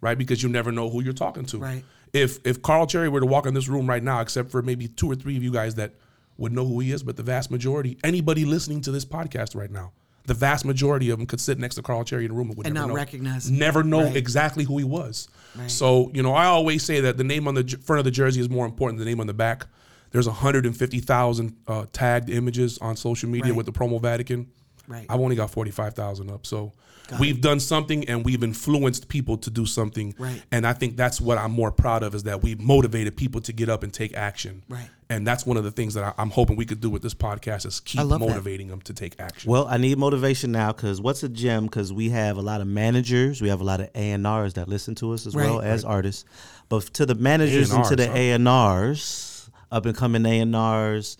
Right. 0.00 0.16
Because 0.18 0.42
you 0.42 0.48
never 0.50 0.70
know 0.72 0.90
who 0.90 1.02
you're 1.02 1.12
talking 1.14 1.44
to. 1.46 1.58
Right. 1.58 1.84
If 2.12 2.38
if 2.46 2.60
Carl 2.62 2.86
Chery 2.86 3.08
were 3.08 3.20
to 3.20 3.26
walk 3.26 3.46
in 3.46 3.54
this 3.54 3.66
room 3.68 3.86
right 3.88 4.02
now, 4.02 4.20
except 4.20 4.50
for 4.50 4.62
maybe 4.62 4.88
two 4.88 5.10
or 5.10 5.14
three 5.14 5.36
of 5.36 5.42
you 5.42 5.50
guys 5.50 5.74
that 5.76 5.94
would 6.36 6.52
know 6.52 6.66
who 6.66 6.80
he 6.80 6.90
is, 6.92 7.02
but 7.02 7.16
the 7.16 7.22
vast 7.22 7.50
majority, 7.50 7.96
anybody 8.04 8.44
listening 8.44 8.80
to 8.82 8.90
this 8.90 9.04
podcast 9.04 9.54
right 9.54 9.70
now, 9.70 9.92
the 10.26 10.34
vast 10.34 10.64
majority 10.64 11.10
of 11.10 11.18
them 11.18 11.26
could 11.26 11.40
sit 11.40 11.58
next 11.58 11.74
to 11.76 11.82
Carl 11.82 12.02
Chery 12.02 12.24
in 12.24 12.30
a 12.30 12.34
room 12.34 12.48
and 12.48 12.56
would 12.56 12.66
And 12.66 12.74
never 12.74 12.86
not 12.86 12.92
know. 12.94 12.96
recognize. 12.96 13.50
Never 13.50 13.82
know 13.84 14.04
Right. 14.04 14.16
exactly 14.16 14.64
who 14.64 14.78
he 14.78 14.84
was. 14.84 15.28
So, 15.66 16.10
you 16.14 16.22
know, 16.22 16.32
I 16.34 16.46
always 16.46 16.82
say 16.82 17.00
that 17.02 17.16
the 17.18 17.24
name 17.24 17.46
on 17.46 17.54
the 17.54 17.62
front 17.84 17.98
of 17.98 18.04
the 18.04 18.10
jersey 18.10 18.40
is 18.40 18.48
more 18.50 18.64
important 18.66 18.98
than 18.98 19.04
the 19.04 19.10
name 19.10 19.20
on 19.20 19.26
the 19.26 19.34
back. 19.34 19.66
There's 20.12 20.26
150,000 20.26 21.54
uh, 21.66 21.86
tagged 21.92 22.30
images 22.30 22.78
on 22.78 22.96
social 22.96 23.28
media 23.28 23.50
Right. 23.50 23.56
with 23.56 23.66
the 23.66 23.72
promo 23.72 24.00
Vatican. 24.00 24.46
Right. 24.88 25.06
I've 25.08 25.20
only 25.20 25.36
got 25.36 25.50
45,000 25.50 26.30
up. 26.30 26.46
So 26.46 26.72
we've 27.18 27.40
done 27.40 27.60
something 27.60 28.08
and 28.08 28.24
we've 28.24 28.42
influenced 28.42 29.08
people 29.08 29.36
to 29.38 29.50
do 29.50 29.66
something. 29.66 30.14
Right. 30.18 30.42
And 30.50 30.66
I 30.66 30.72
think 30.72 30.96
that's 30.96 31.20
what 31.20 31.38
I'm 31.38 31.52
more 31.52 31.70
proud 31.70 32.02
of 32.02 32.14
is 32.14 32.22
that 32.24 32.42
we've 32.42 32.60
motivated 32.60 33.16
people 33.16 33.40
to 33.42 33.52
get 33.52 33.68
up 33.68 33.82
and 33.82 33.92
take 33.92 34.14
action. 34.14 34.62
Right. 34.68 34.88
And 35.10 35.26
that's 35.26 35.44
one 35.44 35.56
of 35.58 35.64
the 35.64 35.70
things 35.70 35.94
that 35.94 36.02
I, 36.04 36.14
I'm 36.16 36.30
hoping 36.30 36.56
we 36.56 36.64
could 36.64 36.80
do 36.80 36.88
with 36.88 37.02
this 37.02 37.14
podcast 37.14 37.66
is 37.66 37.78
keep 37.80 38.00
love 38.00 38.08
that. 38.08 38.18
motivating 38.20 38.68
them 38.68 38.80
to 38.82 38.94
take 38.94 39.20
action. 39.20 39.50
Well, 39.50 39.66
I 39.68 39.76
need 39.76 39.98
motivation 39.98 40.50
now 40.50 40.72
because 40.72 41.00
what's 41.00 41.22
a 41.22 41.28
gem? 41.28 41.64
Because 41.66 41.92
we 41.92 42.08
have 42.10 42.36
a 42.38 42.42
lot 42.42 42.60
of 42.62 42.66
managers, 42.66 43.42
we 43.42 43.48
have 43.50 43.60
a 43.60 43.64
lot 43.64 43.80
of 43.80 43.90
A 43.94 44.10
and 44.12 44.26
R's 44.26 44.54
that 44.54 44.66
listen 44.68 44.94
to 44.96 45.12
us 45.12 45.26
as 45.26 45.34
well 45.36 45.58
Right. 45.58 45.66
as 45.68 45.84
artists. 45.84 46.24
But 46.70 46.84
to 46.94 47.04
the 47.06 47.14
managers 47.14 47.70
and 47.70 47.84
to 47.84 47.90
A&Rs, 47.92 47.96
the 47.98 48.06
huh? 48.08 48.16
A 48.16 48.30
and 48.32 48.48
R's, 48.48 49.50
up 49.70 49.84
and 49.86 49.96
coming 49.96 50.24
A 50.24 50.40
and 50.40 50.56
R's, 50.56 51.18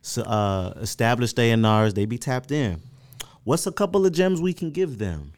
so, 0.00 0.22
uh, 0.22 0.74
established 0.80 1.38
A 1.38 1.50
and 1.50 1.66
R's, 1.66 1.94
they 1.94 2.06
be 2.06 2.18
tapped 2.18 2.52
in. 2.52 2.80
What's 3.44 3.66
a 3.66 3.72
couple 3.72 4.04
of 4.06 4.12
gems 4.12 4.40
we 4.40 4.52
can 4.52 4.70
give 4.70 4.98
them 4.98 5.32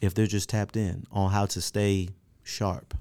if 0.00 0.14
they're 0.14 0.26
just 0.26 0.48
tapped 0.48 0.76
in 0.76 1.06
on 1.10 1.30
how 1.30 1.46
to 1.46 1.60
stay 1.60 2.10
sharp? 2.42 2.94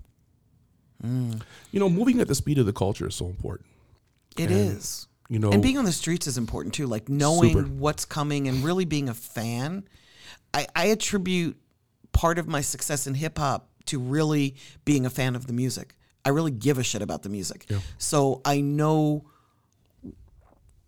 Mm. 1.04 1.42
you 1.72 1.82
know, 1.82 1.90
moving 1.90 2.22
at 2.22 2.30
the 2.30 2.36
speed 2.36 2.58
of 2.58 2.66
the 2.66 2.72
culture 2.72 3.08
is 3.08 3.16
so 3.16 3.26
important. 3.26 3.68
It 4.38 4.50
is. 4.52 5.08
You 5.28 5.40
know, 5.40 5.52
And 5.52 5.62
being 5.62 5.78
on 5.78 5.86
the 5.86 5.92
streets 5.92 6.28
is 6.28 6.38
important 6.38 6.74
too, 6.76 6.88
like 6.88 7.10
knowing 7.10 7.54
Super. 7.54 7.68
what's 7.68 8.06
coming 8.06 8.48
and 8.48 8.64
really 8.64 8.86
being 8.86 9.10
a 9.10 9.14
fan. 9.14 9.84
I, 10.54 10.68
I 10.76 10.86
attribute 10.88 11.58
part 12.12 12.38
of 12.40 12.48
my 12.48 12.62
success 12.62 13.08
in 13.08 13.16
hip 13.16 13.38
hop 13.38 13.70
to 13.88 14.00
really 14.00 14.56
being 14.86 15.06
a 15.06 15.10
fan 15.10 15.36
of 15.36 15.48
the 15.48 15.54
music. 15.54 15.96
I 16.24 16.30
really 16.30 16.52
give 16.52 16.78
a 16.78 16.84
shit 16.84 17.02
about 17.02 17.24
the 17.24 17.30
music. 17.30 17.70
So 17.98 18.42
I 18.46 18.62
know 18.62 19.26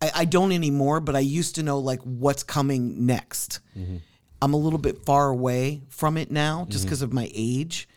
I, 0.02 0.12
I 0.16 0.25
don't 0.25 0.52
anymore, 0.52 1.00
but 1.00 1.16
I 1.16 1.20
used 1.20 1.56
to 1.56 1.64
know 1.64 1.80
like 1.80 2.02
what's 2.02 2.44
coming 2.44 3.06
next. 3.06 3.60
Mm-hmm. 3.78 3.98
I'm 4.42 4.54
a 4.54 4.58
little 4.58 4.80
bit 4.80 5.06
far 5.06 5.30
away 5.30 5.82
from 5.90 6.18
it 6.18 6.30
now 6.30 6.66
just 6.70 6.82
mm-hmm. 6.82 6.88
because 6.88 7.02
of 7.02 7.14
my 7.14 7.30
age 7.34 7.88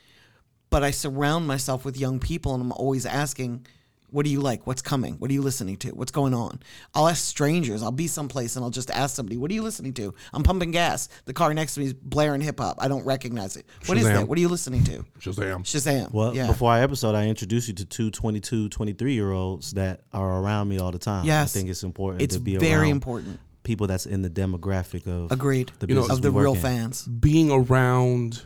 but 0.70 0.82
I 0.82 0.90
surround 0.90 1.46
myself 1.46 1.84
with 1.84 1.96
young 1.96 2.18
people 2.18 2.54
and 2.54 2.62
I'm 2.62 2.72
always 2.72 3.06
asking, 3.06 3.66
what 4.10 4.24
do 4.24 4.30
you 4.30 4.40
like? 4.40 4.66
What's 4.66 4.80
coming? 4.82 5.14
What 5.14 5.30
are 5.30 5.34
you 5.34 5.42
listening 5.42 5.76
to? 5.78 5.90
What's 5.90 6.12
going 6.12 6.32
on? 6.34 6.60
I'll 6.94 7.08
ask 7.08 7.24
strangers. 7.24 7.82
I'll 7.82 7.90
be 7.92 8.06
someplace 8.06 8.56
and 8.56 8.64
I'll 8.64 8.70
just 8.70 8.90
ask 8.90 9.14
somebody, 9.14 9.36
what 9.36 9.50
are 9.50 9.54
you 9.54 9.62
listening 9.62 9.92
to? 9.94 10.14
I'm 10.32 10.42
pumping 10.42 10.70
gas. 10.70 11.08
The 11.26 11.32
car 11.34 11.52
next 11.52 11.74
to 11.74 11.80
me 11.80 11.86
is 11.86 11.94
blaring 11.94 12.40
hip 12.40 12.58
hop. 12.60 12.76
I 12.80 12.88
don't 12.88 13.04
recognize 13.04 13.56
it. 13.56 13.66
What 13.86 13.98
is 13.98 14.04
Shazam. 14.04 14.14
that? 14.14 14.28
What 14.28 14.38
are 14.38 14.40
you 14.40 14.48
listening 14.48 14.84
to? 14.84 15.04
Shazam. 15.20 15.62
Shazam. 15.64 16.12
Well, 16.12 16.34
yeah. 16.34 16.46
before 16.46 16.72
our 16.72 16.82
episode, 16.82 17.14
I 17.14 17.26
introduced 17.28 17.68
you 17.68 17.74
to 17.74 17.84
two 17.84 18.10
22, 18.10 18.68
23 18.70 19.12
year 19.12 19.30
olds 19.32 19.72
that 19.72 20.00
are 20.12 20.40
around 20.42 20.68
me 20.68 20.78
all 20.78 20.90
the 20.90 20.98
time. 20.98 21.26
Yes. 21.26 21.54
I 21.54 21.58
think 21.58 21.70
it's 21.70 21.82
important 21.82 22.22
it's 22.22 22.34
to 22.36 22.40
be 22.40 22.56
very 22.56 22.82
around 22.82 22.90
important. 22.90 23.40
people 23.62 23.86
that's 23.86 24.06
in 24.06 24.22
the 24.22 24.30
demographic 24.30 25.06
of 25.06 25.30
Agreed. 25.32 25.70
the 25.80 25.88
You 25.88 25.94
know, 25.96 26.06
of 26.06 26.22
the 26.22 26.30
real 26.30 26.54
in. 26.54 26.60
fans. 26.60 27.02
being 27.06 27.50
around 27.50 28.42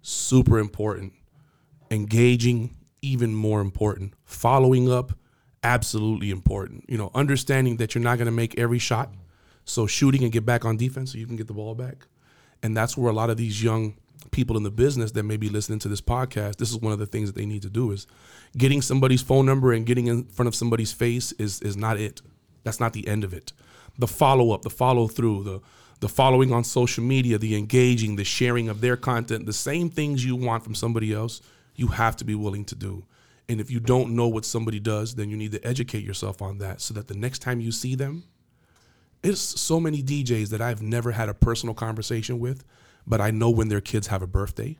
super 0.00 0.58
important 0.58 1.12
engaging 1.90 2.74
even 3.02 3.34
more 3.34 3.60
important 3.60 4.14
following 4.24 4.90
up 4.90 5.12
absolutely 5.64 6.30
important 6.30 6.84
you 6.88 6.98
know 6.98 7.10
understanding 7.14 7.76
that 7.76 7.94
you're 7.94 8.02
not 8.02 8.16
going 8.18 8.26
to 8.26 8.32
make 8.32 8.58
every 8.58 8.78
shot 8.78 9.10
So 9.64 9.86
shooting 9.86 10.22
and 10.24 10.32
get 10.32 10.44
back 10.44 10.64
on 10.64 10.76
defense 10.76 11.12
so 11.12 11.18
you 11.18 11.26
can 11.26 11.36
get 11.36 11.46
the 11.46 11.54
ball 11.54 11.74
back. 11.74 12.06
And 12.62 12.76
that's 12.76 12.96
where 12.96 13.10
a 13.10 13.14
lot 13.14 13.30
of 13.30 13.36
these 13.36 13.62
young 13.62 13.94
people 14.30 14.56
in 14.56 14.62
the 14.62 14.70
business 14.70 15.12
that 15.12 15.24
may 15.24 15.36
be 15.36 15.48
listening 15.48 15.78
to 15.80 15.88
this 15.88 16.00
podcast, 16.00 16.56
this 16.56 16.70
is 16.70 16.78
one 16.78 16.92
of 16.92 16.98
the 16.98 17.06
things 17.06 17.28
that 17.28 17.38
they 17.38 17.46
need 17.46 17.62
to 17.62 17.70
do 17.70 17.90
is 17.90 18.06
getting 18.56 18.82
somebody's 18.82 19.22
phone 19.22 19.46
number 19.46 19.72
and 19.72 19.86
getting 19.86 20.06
in 20.06 20.24
front 20.24 20.48
of 20.48 20.54
somebody's 20.54 20.92
face 20.92 21.32
is 21.32 21.60
is 21.62 21.76
not 21.76 21.98
it. 21.98 22.22
That's 22.64 22.80
not 22.80 22.92
the 22.92 23.06
end 23.08 23.24
of 23.24 23.34
it. 23.34 23.52
The 23.98 24.08
follow 24.08 24.52
up, 24.52 24.62
the 24.62 24.70
follow 24.70 25.08
through, 25.08 25.44
the 25.44 25.60
the 26.00 26.08
following 26.08 26.52
on 26.52 26.64
social 26.64 27.04
media, 27.04 27.38
the 27.38 27.56
engaging, 27.56 28.16
the 28.16 28.24
sharing 28.24 28.68
of 28.68 28.80
their 28.80 28.96
content, 28.96 29.46
the 29.46 29.52
same 29.52 29.90
things 29.90 30.24
you 30.24 30.34
want 30.36 30.64
from 30.64 30.74
somebody 30.74 31.12
else, 31.12 31.40
you 31.74 31.88
have 31.88 32.16
to 32.16 32.24
be 32.24 32.34
willing 32.34 32.64
to 32.66 32.74
do. 32.74 33.04
And 33.48 33.60
if 33.60 33.70
you 33.70 33.80
don't 33.80 34.14
know 34.14 34.28
what 34.28 34.44
somebody 34.44 34.80
does, 34.80 35.14
then 35.14 35.28
you 35.28 35.36
need 35.36 35.52
to 35.52 35.66
educate 35.66 36.04
yourself 36.04 36.40
on 36.40 36.58
that 36.58 36.80
so 36.80 36.94
that 36.94 37.08
the 37.08 37.16
next 37.16 37.40
time 37.40 37.60
you 37.60 37.72
see 37.72 37.94
them, 37.94 38.24
it's 39.22 39.40
so 39.40 39.78
many 39.78 40.02
DJs 40.02 40.48
that 40.50 40.60
I've 40.60 40.82
never 40.82 41.12
had 41.12 41.28
a 41.28 41.34
personal 41.34 41.74
conversation 41.74 42.38
with, 42.38 42.64
but 43.06 43.20
I 43.20 43.30
know 43.30 43.50
when 43.50 43.68
their 43.68 43.80
kids 43.80 44.08
have 44.08 44.22
a 44.22 44.26
birthday. 44.26 44.78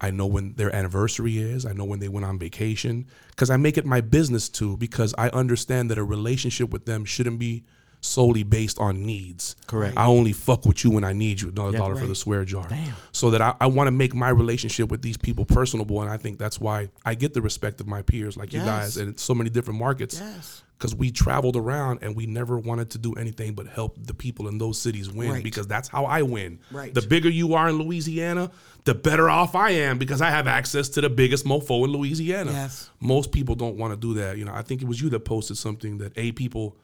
I 0.00 0.10
know 0.10 0.26
when 0.26 0.54
their 0.54 0.74
anniversary 0.74 1.38
is. 1.38 1.66
I 1.66 1.72
know 1.72 1.84
when 1.84 2.00
they 2.00 2.08
went 2.08 2.24
on 2.24 2.38
vacation 2.38 3.06
because 3.30 3.50
I 3.50 3.58
make 3.58 3.76
it 3.76 3.84
my 3.84 4.00
business 4.00 4.48
to 4.50 4.76
because 4.76 5.14
I 5.18 5.28
understand 5.28 5.90
that 5.90 5.98
a 5.98 6.04
relationship 6.04 6.70
with 6.70 6.86
them 6.86 7.04
shouldn't 7.04 7.38
be 7.38 7.64
solely 8.00 8.42
based 8.42 8.78
on 8.78 9.04
needs. 9.04 9.56
Correct. 9.66 9.96
I 9.96 10.06
only 10.06 10.32
fuck 10.32 10.64
with 10.64 10.84
you 10.84 10.90
when 10.90 11.04
I 11.04 11.12
need 11.12 11.40
you. 11.40 11.48
Another 11.50 11.76
dollar 11.76 11.96
for 11.96 12.06
the 12.06 12.14
swear 12.14 12.44
jar. 12.44 12.66
Damn. 12.68 12.94
So 13.12 13.30
that 13.30 13.42
I, 13.42 13.54
I 13.60 13.66
want 13.66 13.88
to 13.88 13.92
make 13.92 14.14
my 14.14 14.30
relationship 14.30 14.90
with 14.90 15.02
these 15.02 15.16
people 15.16 15.44
personable, 15.44 16.00
and 16.00 16.10
I 16.10 16.16
think 16.16 16.38
that's 16.38 16.58
why 16.58 16.88
I 17.04 17.14
get 17.14 17.34
the 17.34 17.42
respect 17.42 17.80
of 17.80 17.86
my 17.86 18.02
peers 18.02 18.36
like 18.36 18.52
you 18.52 18.60
guys 18.60 18.96
and 18.96 19.18
so 19.20 19.34
many 19.34 19.50
different 19.50 19.78
markets 19.78 20.18
Yes. 20.18 20.62
because 20.78 20.94
we 20.94 21.10
traveled 21.10 21.56
around 21.56 21.98
and 22.02 22.16
we 22.16 22.24
never 22.26 22.58
wanted 22.58 22.88
to 22.90 22.98
do 22.98 23.12
anything 23.14 23.52
but 23.54 23.66
help 23.66 23.98
the 24.06 24.14
people 24.14 24.48
in 24.48 24.56
those 24.56 24.78
cities 24.78 25.10
win 25.10 25.32
Right. 25.32 25.44
because 25.44 25.66
that's 25.66 25.88
how 25.88 26.06
I 26.06 26.22
win. 26.22 26.58
Right. 26.70 26.94
The 26.94 27.02
bigger 27.02 27.28
you 27.28 27.52
are 27.54 27.68
in 27.68 27.76
Louisiana, 27.78 28.50
the 28.84 28.94
better 28.94 29.28
off 29.28 29.54
I 29.54 29.70
am 29.72 29.98
because 29.98 30.22
I 30.22 30.30
have 30.30 30.46
access 30.46 30.88
to 30.90 31.02
the 31.02 31.10
biggest 31.10 31.44
mofo 31.44 31.84
in 31.84 31.90
Louisiana. 31.92 32.50
Yes. 32.52 32.88
Most 32.98 33.30
people 33.30 33.54
don't 33.54 33.76
want 33.76 33.92
to 33.92 33.96
do 33.98 34.14
that. 34.20 34.38
You 34.38 34.46
know, 34.46 34.54
I 34.54 34.62
think 34.62 34.80
it 34.80 34.88
was 34.88 35.02
you 35.02 35.10
that 35.10 35.20
posted 35.20 35.58
something 35.58 35.98
that 35.98 36.12
A 36.16 36.32
people 36.32 36.76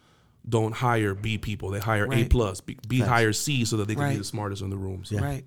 don't 0.49 0.73
hire 0.73 1.15
B 1.15 1.39
people. 1.39 1.71
They 1.71 1.81
hire 1.81 2.13
A 2.13 2.25
plus. 2.25 2.61
B, 2.61 2.79
B 2.87 3.01
hires 3.01 3.41
C 3.41 3.65
so 3.65 3.79
that 3.79 3.89
they 3.89 3.95
can 3.95 4.11
be 4.11 4.17
the 4.19 4.25
smartest 4.25 4.63
in 4.63 4.71
the 4.71 4.77
rooms. 4.77 5.13
Right. 5.13 5.45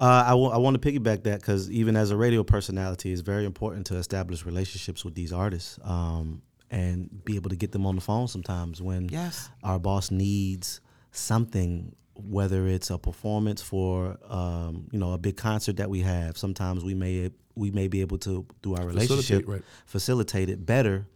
Uh, 0.00 0.24
I 0.26 0.34
want 0.34 0.80
to 0.80 0.92
piggyback 0.92 1.22
that 1.22 1.40
because 1.40 1.70
even 1.70 1.96
as 1.96 2.10
a 2.10 2.16
radio 2.16 2.42
personality, 2.42 3.12
it's 3.12 3.22
very 3.22 3.44
important 3.44 3.86
to 3.86 3.96
establish 3.96 4.44
relationships 4.44 5.04
with 5.04 5.14
these 5.14 5.32
artists 5.32 5.78
um, 5.84 6.42
and 6.70 7.24
be 7.24 7.36
able 7.36 7.50
to 7.50 7.56
get 7.56 7.70
them 7.72 7.86
on 7.86 7.94
the 7.94 8.00
phone 8.00 8.26
sometimes 8.26 8.82
when 8.82 9.08
Yes. 9.08 9.48
our 9.62 9.78
boss 9.78 10.10
needs 10.10 10.80
something, 11.12 11.94
whether 12.16 12.66
it's 12.66 12.90
a 12.90 12.98
performance 12.98 13.62
for 13.62 14.18
um, 14.28 14.88
you 14.90 14.98
know 14.98 15.12
a 15.12 15.18
big 15.18 15.36
concert 15.36 15.76
that 15.76 15.88
we 15.88 16.00
have. 16.00 16.36
Sometimes 16.36 16.84
we 16.84 16.94
may 16.94 17.30
we 17.54 17.70
may 17.70 17.86
be 17.86 18.00
able 18.00 18.18
to 18.18 18.44
through 18.62 18.74
our 18.74 18.86
relationship 18.86 19.44
right. 19.46 19.62
facilitate 19.86 20.48
it 20.48 20.66
better 20.66 21.06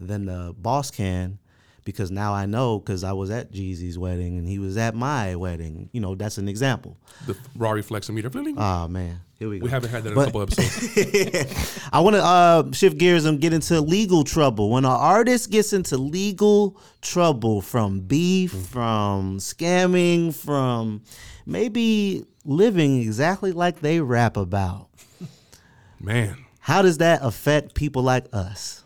than 0.00 0.26
the 0.26 0.54
boss 0.58 0.90
can. 0.90 1.38
Because 1.84 2.10
now 2.10 2.32
I 2.32 2.46
know, 2.46 2.78
because 2.78 3.04
I 3.04 3.12
was 3.12 3.30
at 3.30 3.52
Jeezy's 3.52 3.98
wedding 3.98 4.38
and 4.38 4.48
he 4.48 4.58
was 4.58 4.76
at 4.78 4.94
my 4.94 5.36
wedding. 5.36 5.90
You 5.92 6.00
know, 6.00 6.14
that's 6.14 6.38
an 6.38 6.48
example. 6.48 6.96
The 7.26 7.36
raw 7.56 7.72
reflexometer. 7.72 8.54
Oh 8.56 8.88
man, 8.88 9.20
here 9.38 9.50
we 9.50 9.58
go. 9.58 9.64
we 9.64 9.70
haven't 9.70 9.90
had 9.90 10.04
that 10.04 10.12
in 10.12 10.18
a 10.18 10.24
couple 10.24 10.40
episodes. 10.42 11.78
I 11.92 12.00
want 12.00 12.16
to 12.16 12.24
uh, 12.24 12.72
shift 12.72 12.96
gears 12.96 13.26
and 13.26 13.38
get 13.40 13.52
into 13.52 13.80
legal 13.82 14.24
trouble. 14.24 14.70
When 14.70 14.84
an 14.86 14.92
artist 14.92 15.50
gets 15.50 15.74
into 15.74 15.98
legal 15.98 16.80
trouble 17.02 17.60
from 17.60 18.00
beef, 18.00 18.52
from 18.52 19.38
scamming, 19.38 20.34
from 20.34 21.02
maybe 21.44 22.24
living 22.46 23.02
exactly 23.02 23.52
like 23.52 23.80
they 23.80 24.00
rap 24.00 24.36
about, 24.38 24.88
Man. 26.00 26.44
how 26.60 26.80
does 26.82 26.98
that 26.98 27.20
affect 27.22 27.74
people 27.74 28.02
like 28.02 28.26
us? 28.32 28.83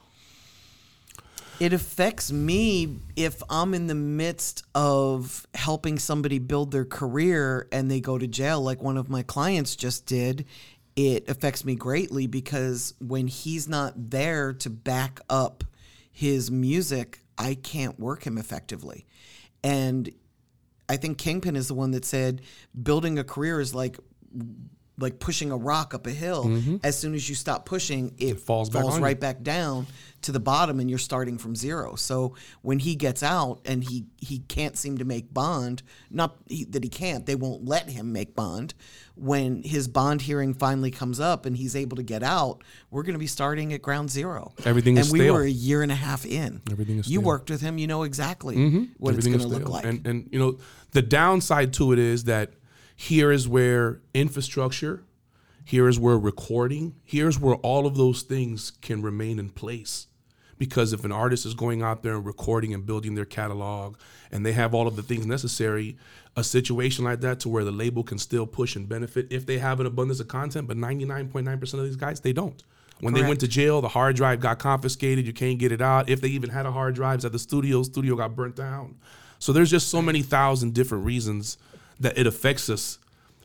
It 1.61 1.73
affects 1.73 2.31
me 2.31 2.99
if 3.17 3.43
I'm 3.51 3.75
in 3.75 3.89
the 3.89 3.95
midst 3.95 4.63
of 4.77 5.45
helping 5.55 5.99
somebody 5.99 6.39
build 6.39 6.71
their 6.71 6.85
career 6.85 7.67
and 7.73 7.91
they 7.91 8.01
go 8.01 8.17
to 8.17 8.29
jail, 8.29 8.61
like 8.61 8.81
one 8.81 8.97
of 8.97 9.11
my 9.11 9.23
clients 9.25 9.75
just 9.75 10.07
did. 10.07 10.45
It 10.95 11.29
affects 11.29 11.65
me 11.65 11.75
greatly 11.75 12.29
because 12.29 12.95
when 13.01 13.27
he's 13.27 13.69
not 13.69 14.11
there 14.11 14.53
to 14.53 14.71
back 14.71 15.21
up 15.29 15.65
his 16.13 16.49
music, 16.49 17.21
I 17.37 17.55
can't 17.55 17.99
work 17.99 18.25
him 18.25 18.39
effectively. 18.39 19.05
And 19.65 20.11
I 20.89 20.97
think 20.97 21.19
Kingpin 21.19 21.57
is 21.57 21.67
the 21.67 21.75
one 21.75 21.91
that 21.91 22.05
said 22.05 22.43
building 22.81 23.19
a 23.19 23.25
career 23.25 23.61
is 23.61 23.75
like 23.75 23.99
like 24.99 25.19
pushing 25.21 25.51
a 25.53 25.57
rock 25.57 25.95
up 25.95 26.07
a 26.07 26.11
hill. 26.11 26.61
As 26.83 26.99
soon 26.99 27.15
as 27.15 27.29
you 27.29 27.35
stop 27.35 27.65
pushing, 27.67 28.15
it, 28.19 28.35
Mm-hmm. 28.35 28.39
falls 28.39 28.69
back 28.71 28.85
on 28.85 28.99
you. 28.99 29.05
right 29.05 29.19
back 29.19 29.43
down 29.43 29.87
to 30.23 30.33
the 30.33 30.41
bottom 30.41 30.81
and 30.81 30.91
you're 30.91 30.99
starting 30.99 31.39
from 31.39 31.55
zero. 31.55 31.95
So 31.95 32.35
when 32.63 32.81
he 32.81 32.97
gets 32.97 33.23
out 33.23 33.61
and 33.65 33.85
he 33.85 34.07
he 34.17 34.41
can't 34.41 34.77
seem 34.77 34.99
to 34.99 35.05
make 35.05 35.33
bond, 35.33 35.83
not 36.11 36.37
he, 36.49 36.65
that 36.65 36.83
he 36.83 36.89
can't, 36.91 37.25
they 37.27 37.37
won't 37.37 37.65
let 37.65 37.89
him 37.89 38.13
make 38.13 38.35
bond. 38.35 38.75
When 39.15 39.63
his 39.63 39.87
bond 39.89 40.23
hearing 40.23 40.55
finally 40.55 40.91
comes 40.91 41.19
up 41.21 41.47
and 41.47 41.57
he's 41.57 41.75
able 41.77 41.97
to 41.97 42.03
get 42.03 42.23
out, 42.23 42.63
we're 42.91 43.03
going 43.03 43.15
to 43.15 43.19
be 43.21 43.27
starting 43.29 43.73
at 43.73 43.83
ground 43.83 44.11
zero. 44.11 44.53
Everything 44.65 44.97
and 44.99 45.07
is 45.07 45.13
we 45.13 45.21
stale. 45.21 45.35
were 45.35 45.43
a 45.43 45.49
year 45.51 45.83
and 45.83 45.91
a 45.93 45.97
half 45.97 46.25
in. 46.27 46.61
Everything 46.71 46.99
is 46.99 47.09
You 47.09 47.21
worked 47.21 47.51
with 47.51 47.61
him, 47.61 47.79
you 47.79 47.87
know 47.87 48.03
exactly 48.05 48.57
what 48.99 49.11
Everything 49.11 49.35
it's 49.35 49.45
going 49.45 49.53
to 49.53 49.59
look 49.59 49.69
like. 49.69 49.85
And 49.85 50.05
and 50.07 50.29
you 50.33 50.39
know, 50.41 50.59
the 50.93 51.03
downside 51.03 51.73
to 51.75 51.93
it 51.93 51.99
is 52.01 52.25
that 52.25 52.53
here 53.01 53.31
is 53.31 53.47
where 53.47 54.01
infrastructure, 54.13 55.05
here 55.65 55.87
is 55.87 56.01
where 56.01 56.19
recording, 56.19 56.97
here's 57.05 57.39
where 57.39 57.55
all 57.55 57.87
of 57.87 57.97
those 57.97 58.23
things 58.23 58.73
can 58.81 59.03
remain 59.03 59.39
in 59.39 59.51
place. 59.51 60.09
Because 60.59 60.93
if 60.93 61.05
an 61.05 61.13
artist 61.13 61.47
is 61.47 61.55
going 61.55 61.81
out 61.81 62.03
there 62.03 62.17
and 62.17 62.27
recording 62.27 62.75
and 62.75 62.85
building 62.85 63.15
their 63.15 63.25
catalog 63.25 63.97
and 64.33 64.45
they 64.45 64.51
have 64.51 64.75
all 64.75 64.89
of 64.89 64.97
the 64.97 65.05
things 65.05 65.27
necessary, 65.27 65.97
a 66.35 66.43
situation 66.43 67.05
like 67.05 67.21
that 67.21 67.39
to 67.39 67.49
where 67.49 67.63
the 67.63 67.71
label 67.71 68.03
can 68.03 68.19
still 68.19 68.49
push 68.49 68.75
and 68.75 68.89
benefit 68.89 69.29
if 69.31 69.47
they 69.47 69.59
have 69.59 69.79
an 69.79 69.87
abundance 69.87 70.19
of 70.19 70.27
content, 70.27 70.67
but 70.67 70.77
99.9% 70.77 71.75
of 71.75 71.85
these 71.85 71.95
guys, 71.95 72.19
they 72.19 72.33
don't. 72.33 72.65
When 72.99 73.15
they 73.15 73.23
went 73.23 73.39
to 73.41 73.49
jail, 73.49 73.81
the 73.81 73.87
hard 73.87 74.17
drive 74.17 74.41
got 74.41 74.59
confiscated. 74.59 75.25
You 75.25 75.33
can't 75.33 75.61
get 75.61 75.71
it 75.71 75.81
out. 75.81 76.09
If 76.09 76.21
they 76.21 76.31
even 76.31 76.51
had 76.51 76.67
a 76.67 76.73
hard 76.73 76.97
drives 76.97 77.25
at 77.25 77.31
the 77.31 77.39
studio, 77.39 77.85
studio 77.85 78.17
got 78.17 78.35
burnt 78.35 78.57
down. 78.57 78.97
So 79.39 79.53
there's 79.53 79.71
just 79.71 79.87
so 79.87 80.03
many 80.03 80.21
thousand 80.23 80.75
different 80.75 81.05
reasons 81.05 81.59
that 82.01 82.17
it 82.19 82.27
affects 82.27 82.69
us 82.69 82.99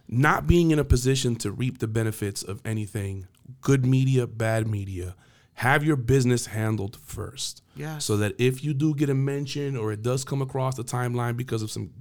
not 0.08 0.48
being 0.48 0.72
in 0.72 0.80
a 0.80 0.84
position 0.84 1.36
to 1.38 1.52
reap 1.52 1.80
the 1.80 1.88
benefits 1.88 2.44
of 2.44 2.62
anything, 2.66 3.28
good 3.62 3.86
media, 3.86 4.28
bad 4.28 4.68
media. 4.68 5.16
Have 5.56 5.84
your 5.84 5.96
business 5.96 6.48
handled 6.48 6.98
first. 6.98 7.62
Yes. 7.76 8.06
So 8.06 8.18
that 8.18 8.34
if 8.40 8.64
you 8.64 8.74
do 8.74 8.96
get 8.96 9.10
a 9.10 9.14
mention 9.14 9.78
or 9.78 9.92
it 9.92 10.02
does 10.02 10.24
come 10.24 10.42
across 10.42 10.76
the 10.76 10.84
timeline 10.84 11.38
because 11.38 11.62
of 11.62 11.72
some 11.72 11.92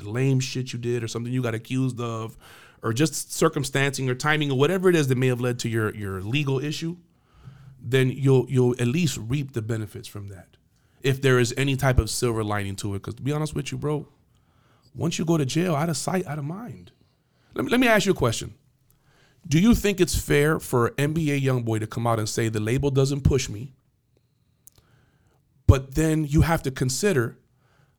lame 0.00 0.40
shit 0.40 0.72
you 0.72 0.78
did 0.78 1.02
or 1.02 1.08
something 1.08 1.32
you 1.32 1.42
got 1.42 1.54
accused 1.54 2.00
of 2.00 2.36
or 2.82 2.92
just 2.92 3.32
circumstancing 3.32 4.08
or 4.08 4.14
timing 4.14 4.50
or 4.50 4.58
whatever 4.58 4.88
it 4.88 4.96
is 4.96 5.08
that 5.08 5.16
may 5.16 5.28
have 5.28 5.40
led 5.40 5.58
to 5.60 5.68
your 5.68 5.94
your 5.94 6.20
legal 6.20 6.58
issue, 6.58 6.96
then 7.80 8.10
you'll 8.10 8.46
you'll 8.48 8.72
at 8.72 8.86
least 8.86 9.18
reap 9.18 9.52
the 9.52 9.62
benefits 9.62 10.08
from 10.08 10.28
that. 10.28 10.56
If 11.02 11.22
there 11.22 11.38
is 11.38 11.54
any 11.56 11.76
type 11.76 11.98
of 11.98 12.10
silver 12.10 12.42
lining 12.42 12.76
to 12.76 12.94
it, 12.94 12.98
because 12.98 13.14
to 13.14 13.22
be 13.22 13.32
honest 13.32 13.54
with 13.54 13.70
you, 13.70 13.78
bro, 13.78 14.08
once 14.96 15.18
you 15.18 15.24
go 15.24 15.36
to 15.36 15.46
jail, 15.46 15.74
out 15.74 15.88
of 15.88 15.96
sight, 15.96 16.26
out 16.26 16.38
of 16.38 16.44
mind. 16.44 16.90
Let 17.54 17.64
me, 17.66 17.70
let 17.70 17.80
me 17.80 17.88
ask 17.88 18.06
you 18.06 18.12
a 18.12 18.14
question. 18.16 18.54
Do 19.46 19.60
you 19.60 19.74
think 19.74 20.00
it's 20.00 20.16
fair 20.18 20.58
for 20.58 20.88
an 20.98 21.14
NBA 21.14 21.42
YoungBoy 21.42 21.80
to 21.80 21.86
come 21.86 22.06
out 22.06 22.18
and 22.18 22.28
say 22.28 22.48
the 22.48 22.58
label 22.60 22.90
doesn't 22.90 23.20
push 23.20 23.48
me? 23.48 23.74
But 25.66 25.94
then 25.94 26.24
you 26.24 26.42
have 26.42 26.62
to 26.64 26.70
consider 26.70 27.38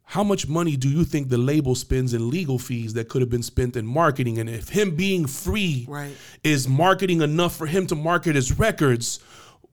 how 0.04 0.24
much 0.24 0.48
money 0.48 0.77
do 0.77 0.89
you 0.89 1.04
think 1.04 1.27
the 1.27 1.38
label 1.38 1.75
spends 1.75 2.13
in 2.13 2.30
legal 2.30 2.58
fees 2.60 2.94
that 2.94 3.10
could 3.10 3.22
have 3.22 3.30
been 3.30 3.44
spent 3.44 3.75
in 3.75 3.86
marketing? 3.86 4.38
And 4.39 4.50
if 4.50 4.70
him 4.70 4.96
being 4.96 5.25
free 5.27 5.86
Right. 5.88 6.16
is 6.44 6.68
marketing 6.68 7.22
enough 7.22 7.56
for 7.58 7.66
him 7.66 7.88
to 7.88 7.96
market 7.96 8.36
his 8.36 8.58
records, 8.58 9.20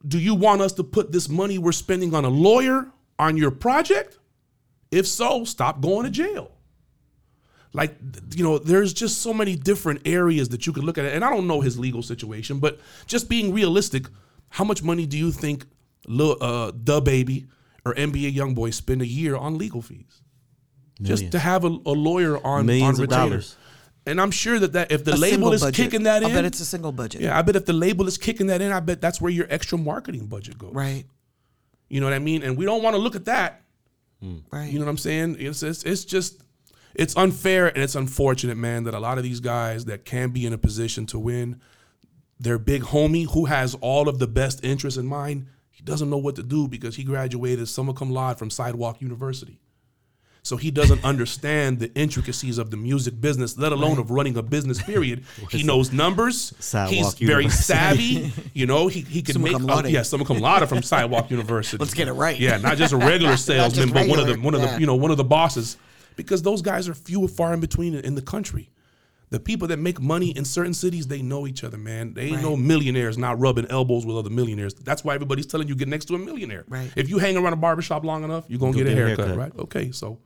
do 0.06 0.18
you 0.18 0.34
want 0.34 0.60
us 0.60 0.72
to 0.72 0.84
put 0.84 1.12
this 1.12 1.28
money 1.28 1.56
we're 1.56 1.72
spending 1.72 2.14
on 2.14 2.24
a 2.24 2.28
lawyer 2.28 2.88
on 3.18 3.36
your 3.36 3.52
project? 3.52 4.18
If 4.90 5.06
so, 5.06 5.44
stop 5.44 5.80
going 5.80 6.04
to 6.04 6.10
jail. 6.10 6.50
Like, 7.74 7.96
you 8.34 8.44
know, 8.44 8.58
there's 8.58 8.94
just 8.94 9.20
so 9.20 9.34
many 9.34 9.56
different 9.56 10.02
areas 10.06 10.48
that 10.50 10.64
you 10.66 10.72
could 10.72 10.84
look 10.84 10.96
at. 10.96 11.04
And 11.06 11.24
I 11.24 11.28
don't 11.28 11.48
know 11.48 11.60
his 11.60 11.76
legal 11.76 12.02
situation, 12.02 12.60
but 12.60 12.78
just 13.06 13.28
being 13.28 13.52
realistic, 13.52 14.06
how 14.48 14.62
much 14.62 14.82
money 14.82 15.06
do 15.06 15.18
you 15.18 15.32
think 15.32 15.66
Lil, 16.06 16.36
uh, 16.40 16.70
the 16.72 17.00
baby 17.00 17.46
or 17.84 17.92
NBA 17.94 18.34
YoungBoy 18.36 18.72
spend 18.72 19.02
a 19.02 19.06
year 19.06 19.36
on 19.36 19.58
legal 19.58 19.82
fees? 19.82 20.22
Just 21.02 21.32
to 21.32 21.40
have 21.40 21.64
a, 21.64 21.68
a 21.68 21.90
lawyer 21.90 22.38
on 22.46 22.66
Millions 22.66 23.00
on 23.00 23.04
of 23.04 23.10
dollars. 23.10 23.56
And 24.06 24.20
I'm 24.20 24.30
sure 24.30 24.60
that, 24.60 24.74
that 24.74 24.92
if 24.92 25.04
the 25.04 25.14
A 25.14 25.16
label 25.16 25.52
is 25.52 25.62
budget. 25.62 25.74
kicking 25.74 26.02
that 26.04 26.22
in, 26.22 26.30
I 26.30 26.34
bet 26.34 26.44
it's 26.44 26.60
a 26.60 26.64
single 26.64 26.92
budget. 26.92 27.22
yeah, 27.22 27.36
I 27.36 27.42
bet 27.42 27.56
if 27.56 27.66
the 27.66 27.72
label 27.72 28.06
is 28.06 28.16
kicking 28.16 28.46
that 28.46 28.62
in, 28.62 28.70
I 28.70 28.78
bet 28.78 29.00
that's 29.00 29.20
where 29.20 29.32
your 29.32 29.46
extra 29.50 29.76
marketing 29.76 30.26
budget 30.26 30.56
goes. 30.56 30.72
Right. 30.72 31.04
You 31.88 32.00
know 32.00 32.06
what 32.06 32.12
I 32.12 32.20
mean? 32.20 32.44
And 32.44 32.56
we 32.56 32.64
don't 32.64 32.82
want 32.82 32.94
to 32.94 33.02
look 33.02 33.16
at 33.16 33.24
that. 33.24 33.62
Right. 34.52 34.70
You 34.70 34.78
know 34.78 34.84
what 34.84 34.90
I'm 34.90 34.98
saying? 34.98 35.36
It's, 35.38 35.62
it's 35.62 35.82
it's 35.82 36.04
just 36.04 36.40
it's 36.94 37.16
unfair 37.16 37.68
and 37.68 37.82
it's 37.82 37.94
unfortunate, 37.94 38.56
man, 38.56 38.84
that 38.84 38.94
a 38.94 39.00
lot 39.00 39.18
of 39.18 39.24
these 39.24 39.40
guys 39.40 39.84
that 39.86 40.04
can 40.04 40.30
be 40.30 40.46
in 40.46 40.52
a 40.52 40.58
position 40.58 41.06
to 41.06 41.18
win, 41.18 41.60
their 42.38 42.58
big 42.58 42.82
homie 42.82 43.30
who 43.32 43.46
has 43.46 43.74
all 43.80 44.08
of 44.08 44.18
the 44.18 44.26
best 44.26 44.64
interests 44.64 44.98
in 44.98 45.06
mind, 45.06 45.46
he 45.70 45.82
doesn't 45.82 46.10
know 46.10 46.18
what 46.18 46.36
to 46.36 46.42
do 46.42 46.68
because 46.68 46.96
he 46.96 47.04
graduated 47.04 47.68
summa 47.68 47.94
cum 47.94 48.10
laude 48.10 48.38
from 48.38 48.50
Sidewalk 48.50 49.00
University. 49.00 49.58
So 50.44 50.58
he 50.58 50.70
doesn't 50.70 51.02
understand 51.04 51.80
the 51.80 51.92
intricacies 51.94 52.58
of 52.58 52.70
the 52.70 52.76
music 52.76 53.20
business, 53.20 53.56
let 53.56 53.72
alone 53.72 53.98
of 53.98 54.10
running 54.10 54.36
a 54.36 54.42
business. 54.42 54.80
Period. 54.80 55.24
he 55.50 55.62
knows 55.62 55.90
numbers. 55.92 56.54
Sidewalk 56.60 57.16
He's 57.16 57.28
very 57.28 57.48
savvy. 57.48 58.32
You 58.54 58.66
know, 58.66 58.86
he 58.86 59.00
he 59.00 59.20
can 59.22 59.42
make 59.42 59.54
uh, 59.54 59.82
yeah, 59.86 60.02
summa 60.02 60.24
cum 60.24 60.38
laude 60.38 60.68
from 60.68 60.80
Sidewalk 60.82 61.28
University. 61.28 61.76
Let's 61.76 61.92
get 61.92 62.06
it 62.06 62.12
right. 62.12 62.38
Yeah, 62.38 62.58
not 62.58 62.76
just 62.76 62.92
a 62.92 62.96
regular 62.96 63.36
salesman, 63.36 63.90
but 63.90 64.06
one 64.06 64.20
of 64.20 64.26
the 64.28 64.36
one 64.36 64.54
of 64.54 64.60
the 64.60 64.78
you 64.78 64.86
know 64.86 64.94
one 64.94 65.10
of 65.10 65.16
the 65.16 65.24
bosses, 65.24 65.76
because 66.16 66.42
those 66.42 66.62
guys 66.62 66.88
are 66.88 66.94
few 66.94 67.20
and 67.20 67.30
far 67.30 67.52
in 67.54 67.60
between 67.60 67.94
in 67.94 68.14
the 68.14 68.22
country. 68.22 68.70
The 69.30 69.40
people 69.40 69.66
that 69.68 69.78
make 69.78 70.00
money 70.00 70.30
in 70.30 70.44
certain 70.44 70.74
cities, 70.74 71.08
they 71.08 71.20
know 71.22 71.46
each 71.46 71.64
other, 71.64 71.76
man. 71.78 72.14
They 72.14 72.26
ain't 72.26 72.42
no 72.42 72.56
millionaires 72.56 73.18
not 73.18 73.40
rubbing 73.40 73.66
elbows 73.68 74.06
with 74.06 74.16
other 74.16 74.30
millionaires. 74.30 74.74
That's 74.74 75.02
why 75.02 75.14
everybody's 75.14 75.46
telling 75.46 75.66
you 75.66 75.74
get 75.74 75.88
next 75.88 76.04
to 76.06 76.14
a 76.14 76.18
millionaire. 76.18 76.64
Right. 76.68 76.92
If 76.94 77.08
you 77.08 77.18
hang 77.18 77.36
around 77.36 77.52
a 77.52 77.56
barbershop 77.56 78.04
long 78.04 78.22
enough, 78.22 78.44
you're 78.48 78.60
gonna 78.60 78.76
You'll 78.76 78.84
get 78.84 78.92
a 78.92 78.94
get 78.94 79.02
a 79.02 79.06
haircut, 79.06 79.26
haircut. 79.28 79.38
right? 79.56 79.62
Okay, 79.64 79.90
so 79.90 80.18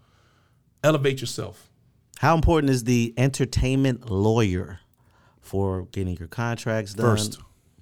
elevate 0.85 1.21
yourself. 1.21 1.71
How 2.19 2.35
important 2.35 2.71
is 2.71 2.85
the 2.85 3.15
entertainment 3.17 4.11
lawyer 4.11 4.81
for 5.41 5.87
getting 5.93 6.17
your 6.17 6.29
contracts 6.29 6.93
done? 6.93 7.07
First, 7.17 7.39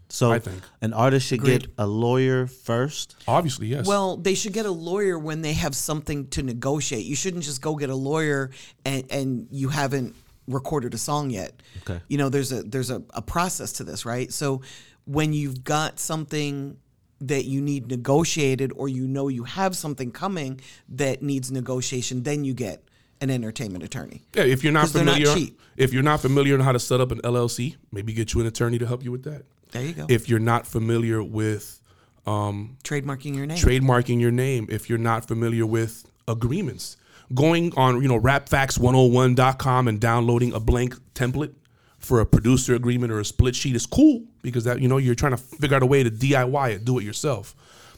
so 0.09 0.31
I 0.33 0.39
think. 0.39 0.63
an 0.81 0.93
artist 0.93 1.27
should 1.27 1.43
get 1.43 1.67
a 1.79 1.87
lawyer 1.87 2.47
first. 2.47 3.17
Obviously, 3.27 3.67
yes. 3.69 3.87
Well, 3.87 4.17
they 4.17 4.35
should 4.35 4.53
get 4.53 4.67
a 4.67 4.71
lawyer 4.71 5.19
when 5.19 5.43
they 5.43 5.53
have 5.55 5.75
something 5.75 6.29
to 6.29 6.43
negotiate. 6.43 7.05
You 7.05 7.17
shouldn't 7.17 7.45
just 7.45 7.61
go 7.61 7.75
get 7.77 7.91
a 7.91 7.95
lawyer 7.97 8.51
and, 8.85 9.05
and 9.11 9.49
you 9.51 9.69
haven't 9.69 10.15
recorded 10.47 10.95
a 10.95 10.99
song 10.99 11.31
yet. 11.31 11.61
Okay. 11.83 12.01
You 12.09 12.19
know, 12.19 12.29
there's 12.29 12.53
a 12.53 12.63
there's 12.63 12.91
a, 12.91 13.03
a 13.15 13.23
process 13.23 13.73
to 13.75 13.85
this, 13.85 14.05
right? 14.07 14.33
So 14.33 14.63
when 15.07 15.33
you've 15.33 15.65
got 15.65 15.99
something 15.99 16.77
that 17.21 17.45
you 17.47 17.61
need 17.61 17.89
negotiated 17.89 18.73
or 18.77 18.89
you 18.89 19.09
know 19.09 19.29
you 19.29 19.45
have 19.45 19.77
something 19.77 20.11
coming 20.13 20.61
that 20.91 21.23
needs 21.23 21.51
negotiation, 21.51 22.23
then 22.23 22.45
you 22.45 22.53
get 22.55 22.83
an 23.23 23.31
entertainment 23.31 23.83
attorney. 23.83 24.23
yeah, 24.35 24.43
if 24.45 24.63
you're 24.63 24.73
not 24.75 24.81
'Cause 24.83 24.93
they're 24.93 25.05
not 25.05 25.15
familiar, 25.15 25.35
cheap. 25.35 25.61
if 25.79 25.93
you're 25.95 26.03
not 26.03 26.21
familiar 26.21 26.53
on 26.55 26.61
how 26.61 26.73
to 26.73 26.79
set 26.79 27.01
up 27.01 27.11
an 27.11 27.21
LLC, 27.25 27.77
maybe 27.91 28.13
get 28.13 28.35
you 28.35 28.41
an 28.43 28.47
attorney 28.47 28.77
to 28.79 28.87
help 28.87 29.03
you 29.03 29.11
with 29.11 29.23
that. 29.25 29.45
There 29.73 29.83
you 29.83 29.93
go. 29.93 30.07
If 30.09 30.29
you're 30.29 30.39
not 30.39 30.67
familiar 30.67 31.23
with 31.23 31.81
um, 32.27 32.77
Trademarking 32.83 33.37
your 33.37 33.47
name. 33.47 33.57
trademarking 33.57 34.21
your 34.21 34.33
name 34.33 34.67
if 34.69 34.91
you're 34.91 34.99
not 34.99 35.29
familiar 35.29 35.65
with 35.65 36.05
agreements. 36.27 36.97
Going 37.35 37.73
on, 37.77 38.03
you 38.03 38.09
know, 38.09 38.21
rapfacts101.com 38.21 39.89
and 39.89 40.01
downloading 40.01 40.53
a 40.53 40.61
blank 40.61 40.95
template 41.15 41.55
for 41.99 42.21
a 42.21 42.27
producer 42.27 42.75
agreement 42.75 43.13
or 43.13 43.21
a 43.21 43.25
split 43.25 43.57
sheet 43.57 43.75
is 43.75 43.87
cool 43.87 44.25
because 44.43 44.65
that, 44.65 44.81
you 44.81 44.89
know, 44.89 44.97
you're 44.97 45.15
trying 45.15 45.33
to 45.33 45.37
figure 45.37 45.77
out 45.77 45.83
a 45.83 45.87
way 45.87 46.03
to 46.03 46.11
DIY 46.11 46.73
it, 46.73 46.85
do 46.85 46.99
it 46.99 47.05
yourself. 47.05 47.55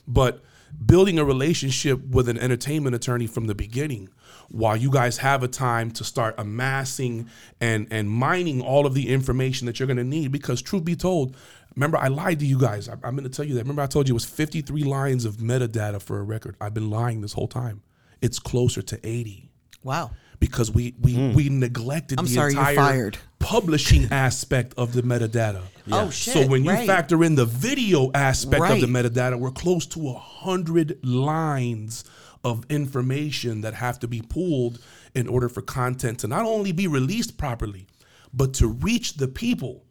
But 0.06 0.42
building 0.84 1.18
a 1.18 1.24
relationship 1.24 2.02
with 2.06 2.28
an 2.28 2.38
entertainment 2.38 2.94
attorney 2.94 3.26
from 3.26 3.46
the 3.46 3.54
beginning 3.54 4.08
while 4.50 4.76
you 4.76 4.90
guys 4.90 5.18
have 5.18 5.42
a 5.42 5.48
time 5.48 5.90
to 5.90 6.04
start 6.04 6.34
amassing 6.38 7.28
and 7.60 7.86
and 7.90 8.10
mining 8.10 8.60
all 8.60 8.86
of 8.86 8.94
the 8.94 9.08
information 9.08 9.66
that 9.66 9.78
you're 9.78 9.86
going 9.86 9.98
to 9.98 10.04
need 10.04 10.32
because 10.32 10.62
truth 10.62 10.84
be 10.84 10.96
told 10.96 11.36
remember 11.78 11.96
i 11.98 12.08
lied 12.08 12.38
to 12.40 12.46
you 12.46 12.58
guys 12.58 12.88
I, 12.88 12.94
i'm 13.04 13.14
going 13.16 13.22
to 13.22 13.28
tell 13.28 13.44
you 13.44 13.54
that 13.54 13.60
remember 13.60 13.82
i 13.82 13.86
told 13.86 14.08
you 14.08 14.12
it 14.12 14.20
was 14.20 14.24
53 14.24 14.82
lines 14.82 15.24
of 15.24 15.36
metadata 15.36 16.02
for 16.02 16.18
a 16.18 16.22
record 16.22 16.56
i've 16.60 16.74
been 16.74 16.90
lying 16.90 17.20
this 17.20 17.32
whole 17.32 17.48
time 17.48 17.82
it's 18.20 18.38
closer 18.38 18.82
to 18.82 19.00
80 19.02 19.48
Wow. 19.82 20.10
because 20.40 20.70
we 20.70 20.94
we 21.00 21.14
hmm. 21.14 21.34
we 21.34 21.48
neglected 21.48 22.18
I'm 22.18 22.26
the 22.26 22.32
sorry, 22.32 22.52
you're 22.52 22.60
entire 22.60 22.74
fired. 22.74 23.18
publishing 23.38 24.08
aspect 24.10 24.74
of 24.76 24.92
the 24.92 25.02
metadata. 25.02 25.62
Oh, 25.90 26.10
shit! 26.10 26.34
So 26.34 26.46
when 26.46 26.64
you 26.64 26.70
right. 26.70 26.86
factor 26.86 27.22
in 27.24 27.34
the 27.36 27.46
video 27.46 28.10
aspect 28.12 28.62
of 28.64 28.80
the 28.80 28.86
metadata, 28.86 29.38
we're 29.38 29.50
close 29.50 29.86
to 29.86 30.08
a 30.08 30.14
hundred 30.14 30.98
lines 31.04 32.04
of 32.44 32.64
information 32.68 33.62
that 33.62 33.74
have 33.74 33.98
to 34.00 34.08
be 34.08 34.20
pulled 34.20 34.80
in 35.14 35.26
order 35.28 35.48
for 35.48 35.62
content 35.62 36.20
to 36.20 36.28
not 36.28 36.44
only 36.44 36.72
be 36.72 36.86
released 36.86 37.36
properly, 37.38 37.86
but 38.32 38.54
to 38.54 38.68
reach 38.68 39.14
the 39.14 39.28
people. 39.28 39.84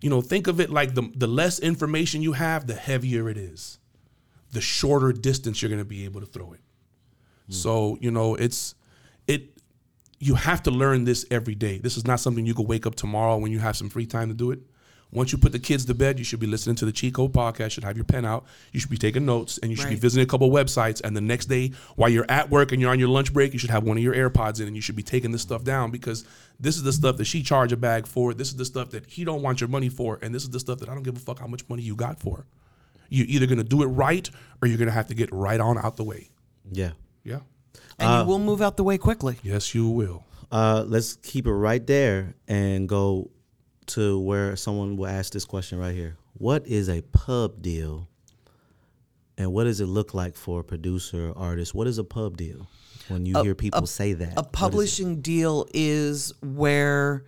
You 0.00 0.10
know, 0.10 0.20
think 0.20 0.46
of 0.46 0.60
it 0.60 0.70
like 0.70 0.94
the 0.94 1.10
the 1.14 1.26
less 1.26 1.58
information 1.58 2.22
you 2.22 2.32
have, 2.32 2.66
the 2.66 2.74
heavier 2.74 3.28
it 3.28 3.36
is. 3.36 3.78
The 4.52 4.60
shorter 4.60 5.12
distance 5.12 5.62
you're 5.62 5.68
going 5.68 5.80
to 5.80 5.84
be 5.84 6.04
able 6.04 6.20
to 6.20 6.26
throw 6.26 6.52
it. 6.52 6.60
Hmm. 7.46 7.52
So, 7.52 7.98
you 8.00 8.10
know, 8.10 8.34
it's 8.34 8.74
it 9.26 9.50
you 10.18 10.34
have 10.34 10.62
to 10.64 10.70
learn 10.70 11.04
this 11.04 11.24
every 11.30 11.54
day. 11.54 11.78
This 11.78 11.96
is 11.96 12.06
not 12.06 12.20
something 12.20 12.44
you 12.46 12.54
can 12.54 12.66
wake 12.66 12.86
up 12.86 12.94
tomorrow 12.94 13.36
when 13.38 13.52
you 13.52 13.58
have 13.58 13.76
some 13.76 13.88
free 13.88 14.06
time 14.06 14.28
to 14.28 14.34
do 14.34 14.50
it. 14.50 14.60
Once 15.12 15.32
you 15.32 15.38
put 15.38 15.50
the 15.50 15.58
kids 15.58 15.84
to 15.84 15.94
bed, 15.94 16.18
you 16.18 16.24
should 16.24 16.38
be 16.38 16.46
listening 16.46 16.76
to 16.76 16.84
the 16.84 16.92
Cheat 16.92 17.14
Code 17.14 17.32
podcast. 17.32 17.64
You 17.64 17.70
should 17.70 17.84
have 17.84 17.96
your 17.96 18.04
pen 18.04 18.24
out. 18.24 18.44
You 18.72 18.78
should 18.78 18.90
be 18.90 18.96
taking 18.96 19.26
notes, 19.26 19.58
and 19.58 19.70
you 19.70 19.76
should 19.76 19.88
be 19.88 19.96
visiting 19.96 20.22
a 20.22 20.26
couple 20.26 20.46
of 20.46 20.52
websites. 20.52 21.00
And 21.02 21.16
the 21.16 21.20
next 21.20 21.46
day, 21.46 21.72
while 21.96 22.08
you're 22.08 22.26
at 22.28 22.48
work 22.48 22.70
and 22.70 22.80
you're 22.80 22.92
on 22.92 23.00
your 23.00 23.08
lunch 23.08 23.32
break, 23.32 23.52
you 23.52 23.58
should 23.58 23.70
have 23.70 23.82
one 23.82 23.96
of 23.96 24.02
your 24.02 24.14
AirPods 24.14 24.60
in, 24.60 24.68
and 24.68 24.76
you 24.76 24.82
should 24.82 24.94
be 24.94 25.02
taking 25.02 25.32
this 25.32 25.42
stuff 25.42 25.64
down 25.64 25.90
because 25.90 26.24
this 26.60 26.76
is 26.76 26.84
the 26.84 26.92
stuff 26.92 27.16
that 27.16 27.24
she 27.24 27.42
charge 27.42 27.72
a 27.72 27.76
bag 27.76 28.06
for. 28.06 28.34
This 28.34 28.48
is 28.48 28.56
the 28.56 28.64
stuff 28.64 28.90
that 28.90 29.06
he 29.06 29.24
don't 29.24 29.42
want 29.42 29.60
your 29.60 29.68
money 29.68 29.88
for, 29.88 30.18
and 30.22 30.32
this 30.32 30.44
is 30.44 30.50
the 30.50 30.60
stuff 30.60 30.78
that 30.78 30.88
I 30.88 30.94
don't 30.94 31.02
give 31.02 31.16
a 31.16 31.20
fuck 31.20 31.40
how 31.40 31.48
much 31.48 31.68
money 31.68 31.82
you 31.82 31.96
got 31.96 32.20
for. 32.20 32.46
You're 33.08 33.26
either 33.28 33.46
gonna 33.46 33.64
do 33.64 33.82
it 33.82 33.86
right, 33.86 34.30
or 34.62 34.68
you're 34.68 34.78
gonna 34.78 34.92
have 34.92 35.08
to 35.08 35.14
get 35.14 35.32
right 35.32 35.58
on 35.58 35.76
out 35.76 35.96
the 35.96 36.04
way. 36.04 36.30
Yeah. 36.70 36.92
Yeah. 37.24 37.40
And 37.98 38.20
you 38.22 38.32
will 38.32 38.38
move 38.38 38.62
out 38.62 38.76
the 38.76 38.84
way 38.84 38.96
quickly. 38.96 39.38
Yes, 39.42 39.74
you 39.74 39.88
will. 39.88 40.24
Uh, 40.52 40.84
let's 40.86 41.16
keep 41.16 41.46
it 41.46 41.52
right 41.52 41.86
there 41.86 42.34
and 42.48 42.88
go 42.88 43.30
to 43.94 44.18
where 44.20 44.56
someone 44.56 44.96
will 44.96 45.06
ask 45.06 45.32
this 45.32 45.44
question 45.44 45.78
right 45.78 45.94
here. 45.94 46.16
What 46.34 46.66
is 46.66 46.88
a 46.88 47.02
pub 47.02 47.62
deal? 47.62 48.08
And 49.36 49.52
what 49.52 49.64
does 49.64 49.80
it 49.80 49.86
look 49.86 50.12
like 50.14 50.36
for 50.36 50.60
a 50.60 50.64
producer 50.64 51.30
or 51.30 51.38
artist? 51.38 51.74
What 51.74 51.86
is 51.86 51.98
a 51.98 52.04
pub 52.04 52.36
deal? 52.36 52.68
When 53.08 53.26
you 53.26 53.42
hear 53.42 53.54
people 53.54 53.86
say 53.86 54.12
that, 54.12 54.32
A 54.32 54.34
what 54.36 54.46
is 54.46 54.50
publishing 54.52 55.20
deal 55.20 55.66
is 55.74 56.32
where 56.42 57.24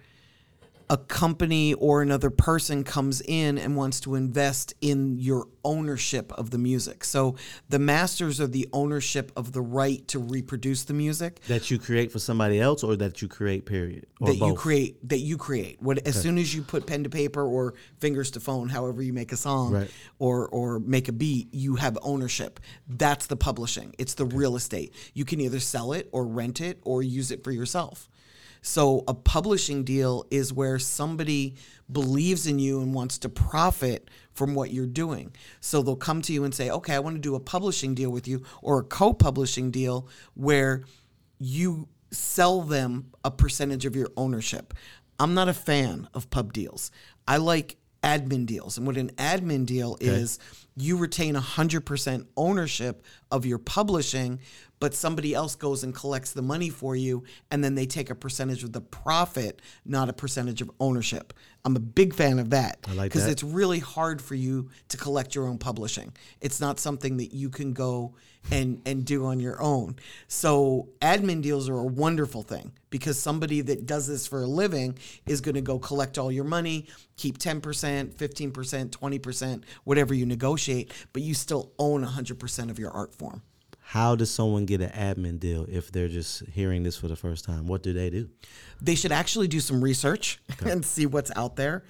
a 0.92 0.96
company 0.98 1.72
or 1.72 2.02
another 2.02 2.28
person 2.28 2.84
comes 2.84 3.22
in 3.22 3.56
and 3.56 3.74
wants 3.74 3.98
to 3.98 4.14
invest 4.14 4.74
in 4.82 5.18
your 5.18 5.48
ownership 5.64 6.30
of 6.32 6.50
the 6.50 6.58
music. 6.58 7.02
So 7.02 7.36
the 7.70 7.78
masters 7.78 8.42
are 8.42 8.46
the 8.46 8.68
ownership 8.74 9.32
of 9.34 9.52
the 9.52 9.62
right 9.62 10.06
to 10.08 10.18
reproduce 10.18 10.84
the 10.84 10.92
music 10.92 11.40
that 11.48 11.70
you 11.70 11.78
create 11.78 12.12
for 12.12 12.18
somebody 12.18 12.60
else, 12.60 12.84
or 12.84 12.94
that 12.96 13.22
you 13.22 13.28
create. 13.28 13.64
Period. 13.64 14.04
Or 14.20 14.26
that 14.28 14.36
you 14.36 14.54
create 14.54 15.08
that 15.08 15.20
you 15.20 15.38
create. 15.38 15.80
What 15.80 16.06
as 16.06 16.20
soon 16.20 16.36
as 16.36 16.54
you 16.54 16.60
put 16.60 16.86
pen 16.86 17.04
to 17.04 17.10
paper 17.10 17.42
or 17.42 17.72
fingers 17.98 18.32
to 18.32 18.40
phone, 18.40 18.68
however 18.68 19.00
you 19.00 19.14
make 19.14 19.32
a 19.32 19.36
song 19.38 19.72
Right. 19.72 19.90
or 20.18 20.46
or 20.48 20.78
make 20.78 21.08
a 21.08 21.12
beat, 21.12 21.54
you 21.54 21.76
have 21.76 21.96
ownership. 22.02 22.60
That's 22.86 23.28
the 23.28 23.36
publishing. 23.36 23.94
It's 23.98 24.12
the 24.12 24.26
real 24.26 24.56
estate. 24.56 24.92
You 25.14 25.24
can 25.24 25.40
either 25.40 25.58
sell 25.58 25.94
it 25.94 26.10
or 26.12 26.26
rent 26.26 26.60
it 26.60 26.80
or 26.82 27.02
use 27.02 27.30
it 27.30 27.42
for 27.42 27.50
yourself. 27.50 28.10
So 28.62 29.02
a 29.08 29.14
publishing 29.14 29.84
deal 29.84 30.24
is 30.30 30.52
where 30.52 30.78
somebody 30.78 31.56
believes 31.90 32.46
in 32.46 32.58
you 32.58 32.80
and 32.80 32.94
wants 32.94 33.18
to 33.18 33.28
profit 33.28 34.08
from 34.32 34.54
what 34.54 34.70
you're 34.70 34.86
doing. 34.86 35.34
So 35.60 35.82
they'll 35.82 35.96
come 35.96 36.22
to 36.22 36.32
you 36.32 36.44
and 36.44 36.54
say, 36.54 36.70
"Okay, 36.70 36.94
I 36.94 37.00
want 37.00 37.16
to 37.16 37.20
do 37.20 37.34
a 37.34 37.40
publishing 37.40 37.94
deal 37.94 38.10
with 38.10 38.26
you 38.26 38.42
or 38.62 38.78
a 38.78 38.84
co-publishing 38.84 39.70
deal 39.70 40.08
where 40.34 40.84
you 41.38 41.88
sell 42.12 42.62
them 42.62 43.10
a 43.24 43.30
percentage 43.30 43.84
of 43.84 43.96
your 43.96 44.08
ownership." 44.16 44.72
I'm 45.18 45.34
not 45.34 45.48
a 45.48 45.54
fan 45.54 46.08
of 46.14 46.30
pub 46.30 46.52
deals. 46.52 46.90
I 47.28 47.36
like 47.36 47.76
admin 48.02 48.46
deals. 48.46 48.78
And 48.78 48.86
what 48.86 48.96
an 48.96 49.10
admin 49.10 49.64
deal 49.66 49.96
is, 50.00 50.38
you 50.76 50.96
retain 50.96 51.36
100% 51.36 52.26
ownership 52.36 53.04
of 53.30 53.46
your 53.46 53.58
publishing, 53.58 54.40
but 54.82 54.94
somebody 54.94 55.32
else 55.32 55.54
goes 55.54 55.84
and 55.84 55.94
collects 55.94 56.32
the 56.32 56.42
money 56.42 56.68
for 56.68 56.96
you, 56.96 57.22
and 57.52 57.62
then 57.62 57.76
they 57.76 57.86
take 57.86 58.10
a 58.10 58.16
percentage 58.16 58.64
of 58.64 58.72
the 58.72 58.80
profit, 58.80 59.62
not 59.84 60.08
a 60.08 60.12
percentage 60.12 60.60
of 60.60 60.72
ownership. 60.80 61.32
I'm 61.64 61.76
a 61.76 61.78
big 61.78 62.12
fan 62.12 62.40
of 62.40 62.50
that 62.50 62.78
I 62.88 62.94
like 62.94 63.12
because 63.12 63.28
it's 63.28 63.44
really 63.44 63.78
hard 63.78 64.20
for 64.20 64.34
you 64.34 64.70
to 64.88 64.96
collect 64.96 65.36
your 65.36 65.46
own 65.46 65.58
publishing. 65.58 66.12
It's 66.40 66.60
not 66.60 66.80
something 66.80 67.18
that 67.18 67.32
you 67.32 67.48
can 67.48 67.74
go 67.74 68.16
and 68.50 68.82
and 68.84 69.04
do 69.04 69.24
on 69.26 69.38
your 69.38 69.62
own. 69.62 69.94
So 70.26 70.88
admin 71.00 71.42
deals 71.42 71.68
are 71.68 71.78
a 71.78 71.84
wonderful 71.84 72.42
thing 72.42 72.72
because 72.90 73.16
somebody 73.20 73.60
that 73.60 73.86
does 73.86 74.08
this 74.08 74.26
for 74.26 74.42
a 74.42 74.48
living 74.48 74.98
is 75.26 75.40
going 75.40 75.54
to 75.54 75.60
go 75.60 75.78
collect 75.78 76.18
all 76.18 76.32
your 76.32 76.42
money, 76.42 76.88
keep 77.16 77.38
10%, 77.38 77.60
15%, 77.60 78.90
20%, 78.90 79.62
whatever 79.84 80.12
you 80.12 80.26
negotiate, 80.26 80.90
but 81.12 81.22
you 81.22 81.34
still 81.34 81.70
own 81.78 82.04
100% 82.04 82.68
of 82.68 82.80
your 82.80 82.90
art 82.90 83.14
form. 83.14 83.42
How 83.92 84.16
does 84.16 84.30
someone 84.30 84.64
get 84.64 84.80
an 84.80 84.88
admin 84.88 85.38
deal 85.38 85.66
if 85.68 85.92
they're 85.92 86.08
just 86.08 86.46
hearing 86.46 86.82
this 86.82 86.96
for 86.96 87.08
the 87.08 87.14
first 87.14 87.44
time? 87.44 87.66
What 87.66 87.82
do 87.82 87.92
they 87.92 88.08
do? 88.08 88.30
they 88.80 88.94
should 88.94 89.12
actually 89.12 89.48
do 89.48 89.60
some 89.60 89.84
research 89.84 90.40
and 90.64 90.82
see 90.82 91.04
what's 91.04 91.30
out 91.36 91.56
there. 91.56 91.84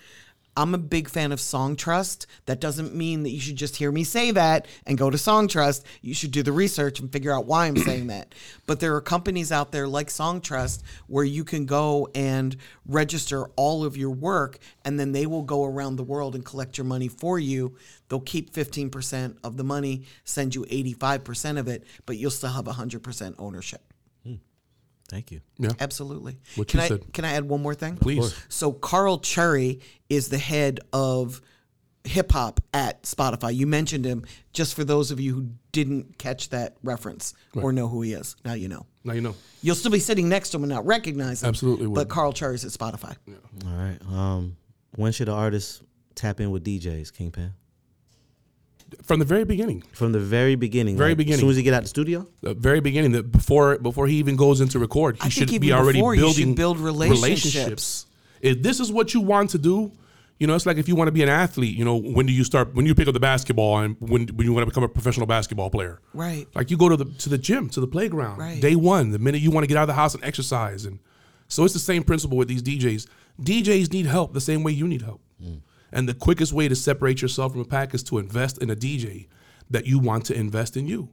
I'm 0.54 0.74
a 0.74 0.78
big 0.78 1.08
fan 1.08 1.32
of 1.32 1.38
Songtrust. 1.38 2.26
That 2.44 2.60
doesn't 2.60 2.94
mean 2.94 3.22
that 3.22 3.30
you 3.30 3.40
should 3.40 3.56
just 3.56 3.76
hear 3.76 3.90
me 3.90 4.04
say 4.04 4.32
that 4.32 4.66
and 4.86 4.98
go 4.98 5.08
to 5.08 5.16
Songtrust. 5.16 5.84
You 6.02 6.12
should 6.12 6.30
do 6.30 6.42
the 6.42 6.52
research 6.52 7.00
and 7.00 7.10
figure 7.10 7.32
out 7.32 7.46
why 7.46 7.66
I'm 7.66 7.76
saying 7.78 8.08
that. 8.08 8.34
But 8.66 8.78
there 8.80 8.94
are 8.94 9.00
companies 9.00 9.50
out 9.50 9.72
there 9.72 9.88
like 9.88 10.08
Songtrust 10.08 10.82
where 11.06 11.24
you 11.24 11.44
can 11.44 11.64
go 11.64 12.08
and 12.14 12.54
register 12.86 13.46
all 13.56 13.84
of 13.84 13.96
your 13.96 14.10
work 14.10 14.58
and 14.84 15.00
then 15.00 15.12
they 15.12 15.24
will 15.24 15.42
go 15.42 15.64
around 15.64 15.96
the 15.96 16.02
world 16.02 16.34
and 16.34 16.44
collect 16.44 16.76
your 16.76 16.84
money 16.84 17.08
for 17.08 17.38
you. 17.38 17.76
They'll 18.08 18.20
keep 18.20 18.52
15% 18.52 19.38
of 19.42 19.56
the 19.56 19.64
money, 19.64 20.04
send 20.24 20.54
you 20.54 20.66
85% 20.66 21.58
of 21.58 21.66
it, 21.68 21.84
but 22.04 22.18
you'll 22.18 22.30
still 22.30 22.50
have 22.50 22.66
100% 22.66 23.34
ownership. 23.38 23.80
Thank 25.12 25.31
you. 25.31 25.42
Yeah. 25.59 25.72
Absolutely. 25.79 26.38
What 26.57 26.68
can 26.68 26.81
you 26.81 26.85
I 26.85 26.88
said. 26.88 27.12
can 27.12 27.27
I 27.27 27.35
add 27.35 27.46
one 27.46 27.61
more 27.61 27.75
thing? 27.75 27.96
Please. 27.96 28.35
So 28.48 28.72
Carl 28.72 29.18
Chery 29.18 29.81
is 30.09 30.31
the 30.31 30.38
head 30.38 30.81
of 30.90 31.42
hip 32.05 32.33
hop 32.33 32.61
at 32.72 33.03
Spotify. 33.03 33.55
You 33.55 33.66
mentioned 33.66 34.07
him 34.07 34.25
just 34.55 34.75
for 34.75 34.85
those 34.85 35.11
of 35.11 35.20
you 35.20 35.35
who 35.35 35.51
didn't 35.70 36.16
catch 36.16 36.48
that 36.48 36.79
reference 36.83 37.35
or 37.55 37.75
know 37.75 37.88
who 37.88 38.01
he 38.01 38.14
is. 38.14 38.37
Now 38.42 38.55
you 38.55 38.68
know. 38.68 38.87
Now 39.05 39.12
you 39.12 39.20
know. 39.20 39.35
You'll 39.61 39.77
still 39.77 39.92
be 39.92 39.98
sitting 39.98 40.31
next 40.31 40.48
to 40.51 40.57
him 40.57 40.62
and 40.62 40.72
not 40.72 40.87
recognize 40.87 41.42
him. 41.42 41.51
Absolutely 41.51 41.88
would. 41.88 41.94
But 41.94 42.09
Carl 42.09 42.33
Chery's 42.33 42.64
at 42.64 42.70
Spotify. 42.70 43.14
Yeah. 43.27 43.35
All 43.66 43.77
right. 43.77 43.98
Um, 44.11 44.57
when 44.96 45.12
should 45.12 45.29
the 45.29 45.33
artist 45.33 45.83
tap 46.14 46.40
in 46.40 46.51
with 46.51 46.64
DJs, 46.64 47.12
Kingpin? 47.12 47.53
From 49.02 49.18
the 49.18 49.24
very 49.24 49.44
beginning. 49.44 49.83
From 49.92 50.12
the 50.12 50.20
very 50.20 50.55
beginning. 50.55 50.96
Very 50.96 51.11
like, 51.11 51.18
beginning. 51.18 51.35
As 51.35 51.40
soon 51.40 51.50
as 51.50 51.57
he 51.57 51.62
get 51.62 51.74
out 51.74 51.83
the 51.83 51.88
studio. 51.88 52.26
the 52.40 52.55
very 52.55 52.81
beginning 52.81 53.12
that 53.12 53.31
before 53.31 53.78
before 53.78 54.07
he 54.07 54.16
even 54.16 54.37
goes 54.37 54.61
into 54.61 54.78
record, 54.78 55.16
he 55.16 55.26
I 55.26 55.28
should 55.28 55.61
be 55.61 55.72
already 55.72 55.98
before, 55.98 56.14
you 56.14 56.20
should 56.33 56.55
building 56.55 56.55
build 56.55 56.78
relationships. 56.78 58.07
If 58.40 58.62
this 58.62 58.81
is 58.81 58.90
what 58.90 59.14
you 59.14 59.20
want 59.20 59.50
to 59.50 59.59
do, 59.59 59.92
you 60.38 60.48
know, 60.48 60.57
it's 60.57 60.66
like 60.66 60.76
if 60.76 60.88
you 60.88 60.96
want 60.96 61.07
to 61.07 61.12
be 61.12 61.22
an 61.22 61.28
athlete. 61.28 61.76
You 61.76 61.85
know, 61.85 61.96
when 61.96 62.26
do 62.26 62.33
you 62.33 62.42
start? 62.42 62.74
When 62.74 62.85
you 62.85 62.96
pick 62.96 63.07
up 63.07 63.14
the 63.14 63.20
basketball 63.20 63.78
and 63.78 63.96
when 64.00 64.26
when 64.28 64.44
you 64.44 64.52
want 64.52 64.62
to 64.62 64.66
become 64.66 64.83
a 64.83 64.88
professional 64.88 65.26
basketball 65.26 65.70
player, 65.70 66.00
Right. 66.12 66.48
Like 66.55 66.70
you 66.70 66.76
go 66.76 66.88
to 66.88 66.96
the 66.96 67.05
to 67.05 67.28
the 67.28 67.38
gym, 67.38 67.68
to 67.70 67.81
the 67.81 67.87
playground, 67.87 68.38
Right. 68.38 68.61
day 68.61 68.74
one. 68.74 69.11
The 69.12 69.20
minute 69.20 69.40
you 69.40 69.52
want 69.52 69.62
to 69.64 69.68
get 69.68 69.76
out 69.76 69.83
of 69.83 69.88
the 69.88 69.94
house 69.94 70.14
and 70.14 70.24
exercise, 70.24 70.85
and 70.85 70.98
so 71.46 71.64
it's 71.64 71.74
the 71.74 71.78
same 71.81 72.02
principle 72.02 72.37
with 72.37 72.48
these 72.48 72.62
DJs. 72.62 73.07
DJs 73.40 73.92
need 73.92 74.07
help 74.07 74.35
the 74.35 74.40
same 74.40 74.64
way 74.64 74.72
you 74.72 74.88
need 74.88 75.02
help, 75.02 75.20
mm. 75.42 75.61
And 75.92 76.09
the 76.09 76.14
quickest 76.14 76.52
way 76.52 76.68
to 76.68 76.74
separate 76.74 77.22
yourself 77.22 77.52
from 77.52 77.61
a 77.61 77.66
pack 77.66 77.94
is 77.94 78.02
to 78.05 78.18
invest 78.18 78.59
in 78.59 78.70
a 78.70 78.76
DJ 78.76 79.28
that 79.70 79.87
you 79.87 79.98
want 79.98 80.24
to 80.26 80.35
invest 80.35 80.76
in 80.76 80.87
you. 80.87 81.11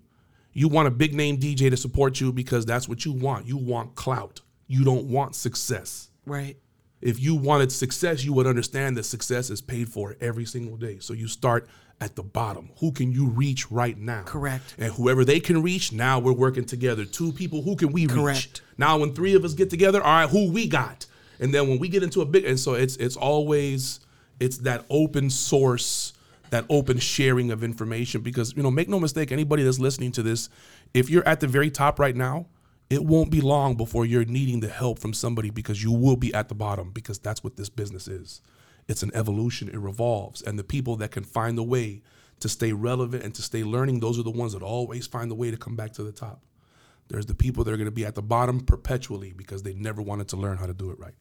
You 0.53 0.67
want 0.67 0.87
a 0.87 0.91
big 0.91 1.13
name 1.13 1.37
DJ 1.37 1.69
to 1.69 1.77
support 1.77 2.19
you 2.19 2.31
because 2.31 2.65
that's 2.65 2.89
what 2.89 3.05
you 3.05 3.11
want. 3.11 3.45
You 3.45 3.57
want 3.57 3.95
clout. 3.95 4.41
You 4.67 4.83
don't 4.83 5.05
want 5.05 5.35
success. 5.35 6.09
Right. 6.25 6.57
If 7.01 7.19
you 7.19 7.35
wanted 7.35 7.71
success, 7.71 8.23
you 8.23 8.33
would 8.33 8.47
understand 8.47 8.97
that 8.97 9.03
success 9.03 9.49
is 9.49 9.61
paid 9.61 9.89
for 9.89 10.17
every 10.19 10.45
single 10.45 10.75
day. 10.75 10.99
So 10.99 11.13
you 11.13 11.27
start 11.27 11.67
at 12.01 12.15
the 12.15 12.23
bottom. 12.23 12.69
Who 12.79 12.91
can 12.91 13.11
you 13.11 13.27
reach 13.27 13.71
right 13.71 13.97
now? 13.97 14.23
Correct. 14.23 14.75
And 14.77 14.93
whoever 14.93 15.23
they 15.23 15.39
can 15.39 15.61
reach, 15.61 15.91
now 15.91 16.19
we're 16.19 16.33
working 16.33 16.65
together. 16.65 17.05
Two 17.05 17.31
people, 17.31 17.61
who 17.61 17.75
can 17.75 17.91
we 17.91 18.05
reach? 18.05 18.15
Correct. 18.15 18.61
Now 18.77 18.97
when 18.97 19.13
three 19.13 19.35
of 19.35 19.45
us 19.45 19.53
get 19.53 19.69
together, 19.69 20.01
all 20.01 20.21
right, 20.21 20.29
who 20.29 20.51
we 20.51 20.67
got? 20.67 21.05
And 21.39 21.53
then 21.53 21.69
when 21.69 21.79
we 21.79 21.87
get 21.87 22.03
into 22.03 22.21
a 22.21 22.25
big 22.25 22.45
and 22.45 22.59
so 22.59 22.73
it's 22.73 22.97
it's 22.97 23.15
always 23.15 24.01
it's 24.39 24.59
that 24.59 24.85
open 24.89 25.29
source, 25.29 26.13
that 26.49 26.65
open 26.69 26.99
sharing 26.99 27.51
of 27.51 27.63
information 27.63 28.21
because 28.21 28.55
you 28.55 28.63
know, 28.63 28.71
make 28.71 28.89
no 28.89 28.99
mistake, 28.99 29.31
anybody 29.31 29.63
that's 29.63 29.79
listening 29.79 30.11
to 30.13 30.23
this, 30.23 30.49
if 30.93 31.09
you're 31.09 31.27
at 31.27 31.39
the 31.39 31.47
very 31.47 31.69
top 31.69 31.99
right 31.99 32.15
now, 32.15 32.47
it 32.89 33.03
won't 33.03 33.29
be 33.29 33.41
long 33.41 33.75
before 33.75 34.05
you're 34.05 34.25
needing 34.25 34.61
the 34.61 34.69
help 34.69 34.97
from 34.97 35.13
somebody 35.13 35.51
because 35.51 35.83
you 35.83 35.91
will 35.91 36.15
be 36.15 36.33
at 36.33 36.49
the 36.49 36.55
bottom 36.55 36.89
because 36.91 37.19
that's 37.19 37.43
what 37.43 37.55
this 37.55 37.69
business 37.69 38.07
is. 38.07 38.41
It's 38.87 39.03
an 39.03 39.11
evolution, 39.13 39.69
it 39.69 39.77
revolves. 39.77 40.41
And 40.41 40.57
the 40.57 40.63
people 40.63 40.95
that 40.97 41.11
can 41.11 41.23
find 41.23 41.55
the 41.55 41.63
way 41.63 42.01
to 42.39 42.49
stay 42.49 42.73
relevant 42.73 43.23
and 43.23 43.35
to 43.35 43.43
stay 43.43 43.63
learning, 43.63 43.99
those 43.99 44.17
are 44.17 44.23
the 44.23 44.31
ones 44.31 44.53
that 44.53 44.63
always 44.63 45.05
find 45.05 45.29
the 45.29 45.35
way 45.35 45.51
to 45.51 45.57
come 45.57 45.75
back 45.75 45.93
to 45.93 46.03
the 46.03 46.11
top. 46.11 46.41
There's 47.09 47.27
the 47.27 47.35
people 47.35 47.63
that 47.63 47.71
are 47.71 47.77
going 47.77 47.85
to 47.85 47.91
be 47.91 48.05
at 48.05 48.15
the 48.15 48.23
bottom 48.23 48.61
perpetually 48.61 49.33
because 49.33 49.61
they 49.61 49.73
never 49.73 50.01
wanted 50.01 50.27
to 50.29 50.37
learn 50.37 50.57
how 50.57 50.65
to 50.65 50.73
do 50.73 50.89
it 50.89 50.99
right. 50.99 51.13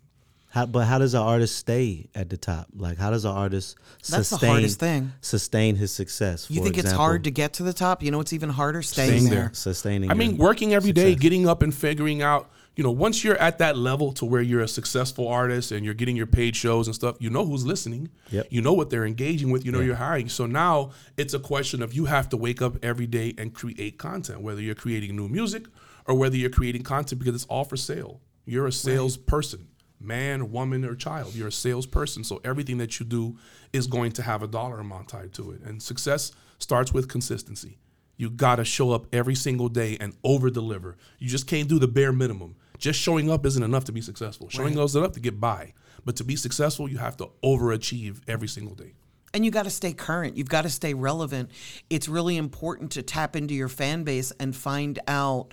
How, 0.51 0.65
but 0.65 0.87
how 0.87 0.99
does 0.99 1.13
an 1.15 1.21
artist 1.21 1.57
stay 1.57 2.09
at 2.15 2.31
the 2.31 2.37
top? 2.39 2.69
Like, 2.75 2.97
how 2.97 3.11
does 3.11 3.25
an 3.27 3.33
artist 3.33 3.77
That's 3.99 4.09
the 4.09 4.25
sustain 4.25 4.51
hardest 4.51 4.81
thing. 4.81 5.13
sustain 5.21 5.77
his 5.77 5.93
success? 5.93 6.51
You 6.51 6.59
for 6.61 6.65
think 6.65 6.77
it's 6.79 6.87
example? 6.87 7.05
hard 7.05 7.25
to 7.25 7.31
get 7.31 7.53
to 7.55 7.63
the 7.63 7.75
top? 7.75 8.03
You 8.03 8.11
know 8.11 8.21
it's 8.21 8.33
even 8.33 8.49
harder? 8.49 8.81
Staying, 8.83 9.09
Staying 9.11 9.25
there. 9.25 9.41
there. 9.45 9.51
sustaining? 9.53 10.11
I 10.11 10.15
your 10.15 10.19
mean, 10.19 10.37
working 10.39 10.73
every 10.73 10.93
day, 10.93 11.11
success. 11.13 11.21
getting 11.23 11.47
up 11.47 11.61
and 11.63 11.75
figuring 11.75 12.23
out, 12.23 12.51
you 12.77 12.83
know, 12.85 12.91
once 12.91 13.23
you're 13.25 13.37
at 13.37 13.59
that 13.59 13.77
level 13.77 14.13
to 14.13 14.25
where 14.25 14.41
you're 14.41 14.63
a 14.63 14.69
successful 14.69 15.29
artist 15.29 15.71
and 15.71 15.85
you're 15.85 15.95
getting 15.95 16.17
your 16.17 16.27
paid 16.27 16.57
shows 16.57 16.87
and 16.87 16.95
stuff, 16.95 17.17
you 17.21 17.29
know 17.29 17.45
who's 17.45 17.67
listening. 17.67 18.09
Yep. 18.31 18.47
You 18.49 18.63
know 18.63 18.73
what 18.73 18.89
they're 18.89 19.05
engaging 19.05 19.51
with. 19.51 19.67
You 19.67 19.73
know 19.73 19.81
you're 19.81 19.97
hiring. 19.97 20.31
So 20.31 20.47
now 20.47 20.93
it's 21.19 21.35
a 21.35 21.41
question 21.41 21.83
of 21.83 21.93
you 21.93 22.07
have 22.07 22.31
to 22.31 22.37
wake 22.39 22.63
up 22.63 22.83
every 22.83 23.07
day 23.07 23.35
and 23.37 23.53
create 23.53 23.99
content, 23.99 24.41
whether 24.41 24.63
you're 24.63 24.75
creating 24.75 25.15
new 25.15 25.29
music 25.29 25.67
or 26.07 26.15
whether 26.15 26.37
you're 26.37 26.49
creating 26.51 26.85
content 26.85 27.19
because 27.19 27.35
it's 27.35 27.45
all 27.47 27.65
for 27.65 27.77
sale. 27.77 28.23
You're 28.47 28.67
a 28.67 28.73
salesperson, 28.73 29.68
man, 30.01 30.51
woman, 30.53 30.85
or 30.85 30.95
child. 30.95 31.35
You're 31.35 31.49
a 31.49 31.53
salesperson. 31.53 32.25
So 32.25 32.41
everything 32.45 32.79
that 32.79 32.99
you 33.01 33.07
do 33.07 33.37
is 33.73 33.87
going 33.87 34.13
to 34.13 34.23
have 34.23 34.43
a 34.43 34.47
dollar 34.47 34.81
amount 34.81 35.09
tied 35.09 35.33
to 35.35 35.51
it. 35.53 35.61
And 35.63 35.83
success 35.83 36.33
starts 36.59 36.93
with 36.93 37.09
consistency. 37.09 37.79
You 38.17 38.31
got 38.31 38.57
to 38.57 38.65
show 38.65 38.91
up 38.91 39.07
every 39.13 39.37
single 39.37 39.69
day 39.69 39.97
and 40.01 40.15
over 40.25 40.51
deliver. 40.51 40.97
You 41.19 41.29
just 41.29 41.47
can't 41.47 41.69
do 41.69 41.79
the 41.79 41.87
bare 41.87 42.13
minimum. 42.13 42.57
Just 42.77 43.01
showing 43.01 43.31
up 43.31 43.47
isn't 43.47 43.63
enough 43.63 43.85
to 43.85 43.93
be 43.93 44.01
successful. 44.01 44.49
Showing 44.49 44.79
up 44.79 44.85
is 44.85 44.97
enough 44.97 45.13
to 45.13 45.21
get 45.21 45.41
by. 45.41 45.73
But 46.05 46.17
to 46.17 46.25
be 46.25 46.37
successful, 46.37 46.89
you 46.89 46.99
have 46.99 47.17
to 47.19 47.29
overachieve 47.45 48.21
every 48.27 48.49
single 48.49 48.75
day. 48.75 48.95
And 49.35 49.45
you 49.45 49.51
got 49.51 49.65
to 49.65 49.71
stay 49.71 49.93
current. 49.93 50.37
You've 50.37 50.49
got 50.49 50.63
to 50.63 50.71
stay 50.71 50.95
relevant. 50.95 51.51
It's 51.91 52.09
really 52.09 52.37
important 52.37 52.93
to 52.93 53.03
tap 53.03 53.37
into 53.37 53.55
your 53.55 53.69
fan 53.69 54.03
base 54.03 54.33
and 54.41 54.57
find 54.57 54.99
out 55.07 55.53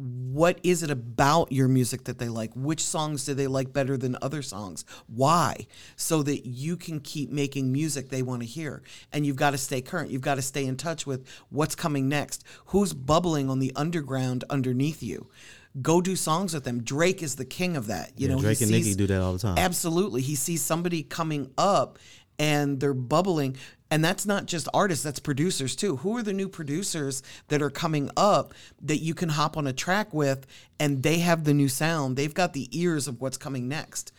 what 0.00 0.58
is 0.62 0.82
it 0.82 0.90
about 0.90 1.52
your 1.52 1.68
music 1.68 2.04
that 2.04 2.18
they 2.18 2.28
like? 2.28 2.52
Which 2.54 2.82
songs 2.82 3.24
do 3.24 3.34
they 3.34 3.46
like 3.46 3.72
better 3.72 3.96
than 3.96 4.16
other 4.22 4.42
songs? 4.42 4.84
Why? 5.06 5.66
So 5.96 6.22
that 6.22 6.46
you 6.46 6.76
can 6.76 7.00
keep 7.00 7.30
making 7.30 7.72
music 7.72 8.08
they 8.08 8.22
want 8.22 8.42
to 8.42 8.46
hear. 8.46 8.82
And 9.12 9.26
you've 9.26 9.36
got 9.36 9.50
to 9.50 9.58
stay 9.58 9.80
current. 9.80 10.10
You've 10.10 10.22
got 10.22 10.36
to 10.36 10.42
stay 10.42 10.64
in 10.66 10.76
touch 10.76 11.06
with 11.06 11.26
what's 11.50 11.74
coming 11.74 12.08
next. 12.08 12.44
Who's 12.66 12.92
bubbling 12.92 13.50
on 13.50 13.58
the 13.58 13.72
underground 13.76 14.44
underneath 14.48 15.02
you? 15.02 15.28
Go 15.80 16.00
do 16.00 16.16
songs 16.16 16.52
with 16.54 16.64
them. 16.64 16.82
Drake 16.82 17.22
is 17.22 17.36
the 17.36 17.44
king 17.44 17.76
of 17.76 17.86
that. 17.88 18.12
You 18.16 18.26
Yeah, 18.26 18.32
know, 18.32 18.38
he 18.38 18.44
Drake 18.44 18.60
and 18.60 18.70
Nicki 18.70 18.94
do 18.94 19.06
that 19.06 19.20
all 19.20 19.32
the 19.32 19.38
time. 19.38 19.56
Absolutely. 19.58 20.20
He 20.20 20.34
sees 20.34 20.62
somebody 20.62 21.02
coming 21.02 21.52
up 21.56 21.98
and 22.40 22.80
they're 22.80 22.94
bubbling. 22.94 23.56
And 23.90 24.02
that's 24.02 24.24
not 24.24 24.46
just 24.46 24.66
artists, 24.72 25.04
that's 25.04 25.20
producers 25.20 25.76
too. 25.76 25.96
Who 25.96 26.16
are 26.16 26.22
the 26.22 26.32
new 26.32 26.48
producers 26.48 27.22
that 27.48 27.60
are 27.60 27.70
coming 27.70 28.10
up 28.16 28.54
that 28.80 28.98
you 28.98 29.14
can 29.14 29.28
hop 29.28 29.56
on 29.56 29.66
a 29.66 29.72
track 29.72 30.14
with 30.14 30.46
and 30.80 31.02
they 31.02 31.18
have 31.18 31.44
the 31.44 31.54
new 31.54 31.68
sound? 31.68 32.16
They've 32.16 32.32
got 32.32 32.54
the 32.54 32.68
ears 32.72 33.06
of 33.06 33.20
what's 33.20 33.36
coming 33.36 33.68
next. 33.68 34.12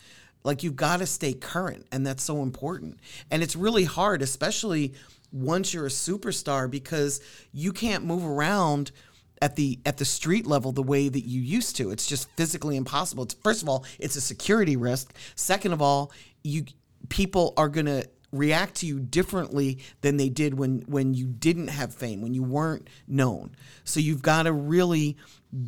Like 0.44 0.62
you've 0.62 0.76
got 0.76 0.98
to 0.98 1.06
stay 1.06 1.34
current, 1.34 1.86
and 1.92 2.06
that's 2.06 2.22
so 2.22 2.42
important. 2.42 2.98
And 3.30 3.42
it's 3.42 3.56
really 3.56 3.84
hard, 3.84 4.22
especially 4.22 4.94
once 5.32 5.72
you're 5.72 5.86
a 5.86 5.90
superstar, 5.90 6.70
because 6.70 7.20
you 7.52 7.72
can't 7.72 8.04
move 8.04 8.24
around 8.24 8.92
at 9.40 9.56
the 9.56 9.78
at 9.86 9.98
the 9.98 10.04
street 10.04 10.46
level 10.46 10.72
the 10.72 10.82
way 10.82 11.08
that 11.08 11.24
you 11.26 11.40
used 11.40 11.76
to. 11.76 11.90
It's 11.90 12.06
just 12.06 12.28
physically 12.36 12.76
impossible. 12.76 13.24
It's, 13.24 13.34
first 13.34 13.62
of 13.62 13.68
all, 13.68 13.84
it's 13.98 14.16
a 14.16 14.20
security 14.20 14.76
risk. 14.76 15.14
Second 15.36 15.72
of 15.72 15.80
all, 15.80 16.12
you 16.42 16.64
people 17.12 17.52
are 17.58 17.68
gonna 17.68 18.04
react 18.32 18.76
to 18.76 18.86
you 18.86 18.98
differently 18.98 19.78
than 20.00 20.16
they 20.16 20.30
did 20.30 20.54
when 20.54 20.80
when 20.86 21.12
you 21.12 21.26
didn't 21.26 21.68
have 21.68 21.94
fame, 21.94 22.22
when 22.22 22.32
you 22.32 22.42
weren't 22.42 22.88
known. 23.06 23.54
So 23.84 24.00
you've 24.00 24.22
got 24.22 24.44
to 24.44 24.52
really 24.54 25.18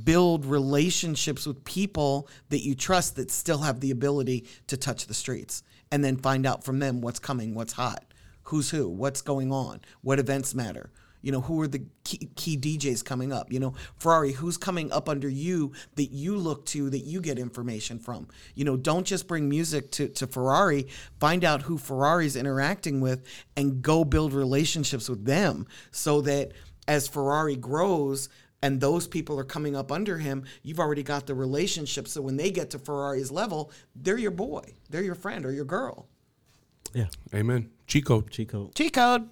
build 0.05 0.47
relationships 0.47 1.47
with 1.47 1.63
people 1.67 2.31
that 2.49 2.65
you 2.65 2.75
trust 2.75 3.17
that 3.17 3.31
still 3.31 3.59
have 3.59 3.81
the 3.81 3.91
ability 3.91 4.47
to 4.69 4.79
touch 4.79 5.07
the 5.07 5.13
streets 5.13 5.63
and 5.93 6.03
then 6.03 6.17
find 6.17 6.47
out 6.47 6.65
from 6.65 6.79
them 6.79 7.03
what's 7.03 7.19
coming, 7.19 7.55
what's 7.55 7.75
hot, 7.75 8.07
who's 8.45 8.71
who, 8.71 8.89
what's 8.89 9.21
going 9.21 9.53
on, 9.53 9.83
what 10.01 10.19
events 10.19 10.55
matter. 10.55 10.91
You 11.25 11.33
know, 11.33 11.41
who 11.41 11.59
are 11.63 11.67
the 11.67 11.83
key, 12.05 12.29
key 12.37 12.59
DJs 12.59 13.03
coming 13.03 13.33
up? 13.33 13.51
You 13.51 13.59
know, 13.59 13.75
Ferrari, 13.97 14.33
who's 14.33 14.59
coming 14.59 14.93
up 14.93 15.09
under 15.09 15.29
you 15.29 15.73
that 15.95 16.13
you 16.13 16.37
look 16.37 16.67
to 16.67 16.91
that 16.91 16.99
you 16.99 17.23
get 17.23 17.39
information 17.39 17.99
from? 17.99 18.29
You 18.55 18.67
know, 18.67 18.77
don't 18.77 19.07
just 19.07 19.27
bring 19.27 19.49
music 19.49 19.91
to, 19.93 20.09
to 20.09 20.27
Ferrari. 20.27 20.87
Find 21.19 21.43
out 21.43 21.63
who 21.63 21.79
Ferrari's 21.79 22.37
interacting 22.37 23.01
with 23.01 23.25
and 23.57 23.81
go 23.81 24.05
build 24.05 24.35
relationships 24.35 25.09
with 25.09 25.25
them 25.25 25.67
so 25.93 26.21
that 26.21 26.53
as 26.87 27.09
Ferrari 27.09 27.57
grows 27.57 28.29
and 28.63 28.79
those 28.79 29.07
people 29.09 29.39
are 29.41 29.45
coming 29.45 29.75
up 29.75 29.91
under 29.91 30.19
him, 30.19 30.45
you've 30.63 30.81
already 30.81 31.03
got 31.03 31.27
the 31.27 31.35
relationship. 31.35 32.07
So 32.07 32.21
when 32.21 32.37
they 32.37 32.51
get 32.51 32.69
to 32.71 32.79
Ferrari's 32.79 33.31
level, 33.31 33.71
they're 33.97 34.19
your 34.19 34.31
boy, 34.31 34.75
they're 34.91 35.03
your 35.03 35.15
friend 35.15 35.47
or 35.47 35.53
your 35.53 35.65
girl. 35.65 36.07
Yeah, 36.93 37.07
Amen. 37.35 37.71
Cheat 37.87 38.05
code. 38.05 38.31
cheat 38.31 38.51
code. 38.51 38.75
Cheat 38.75 38.93
code. 38.93 39.29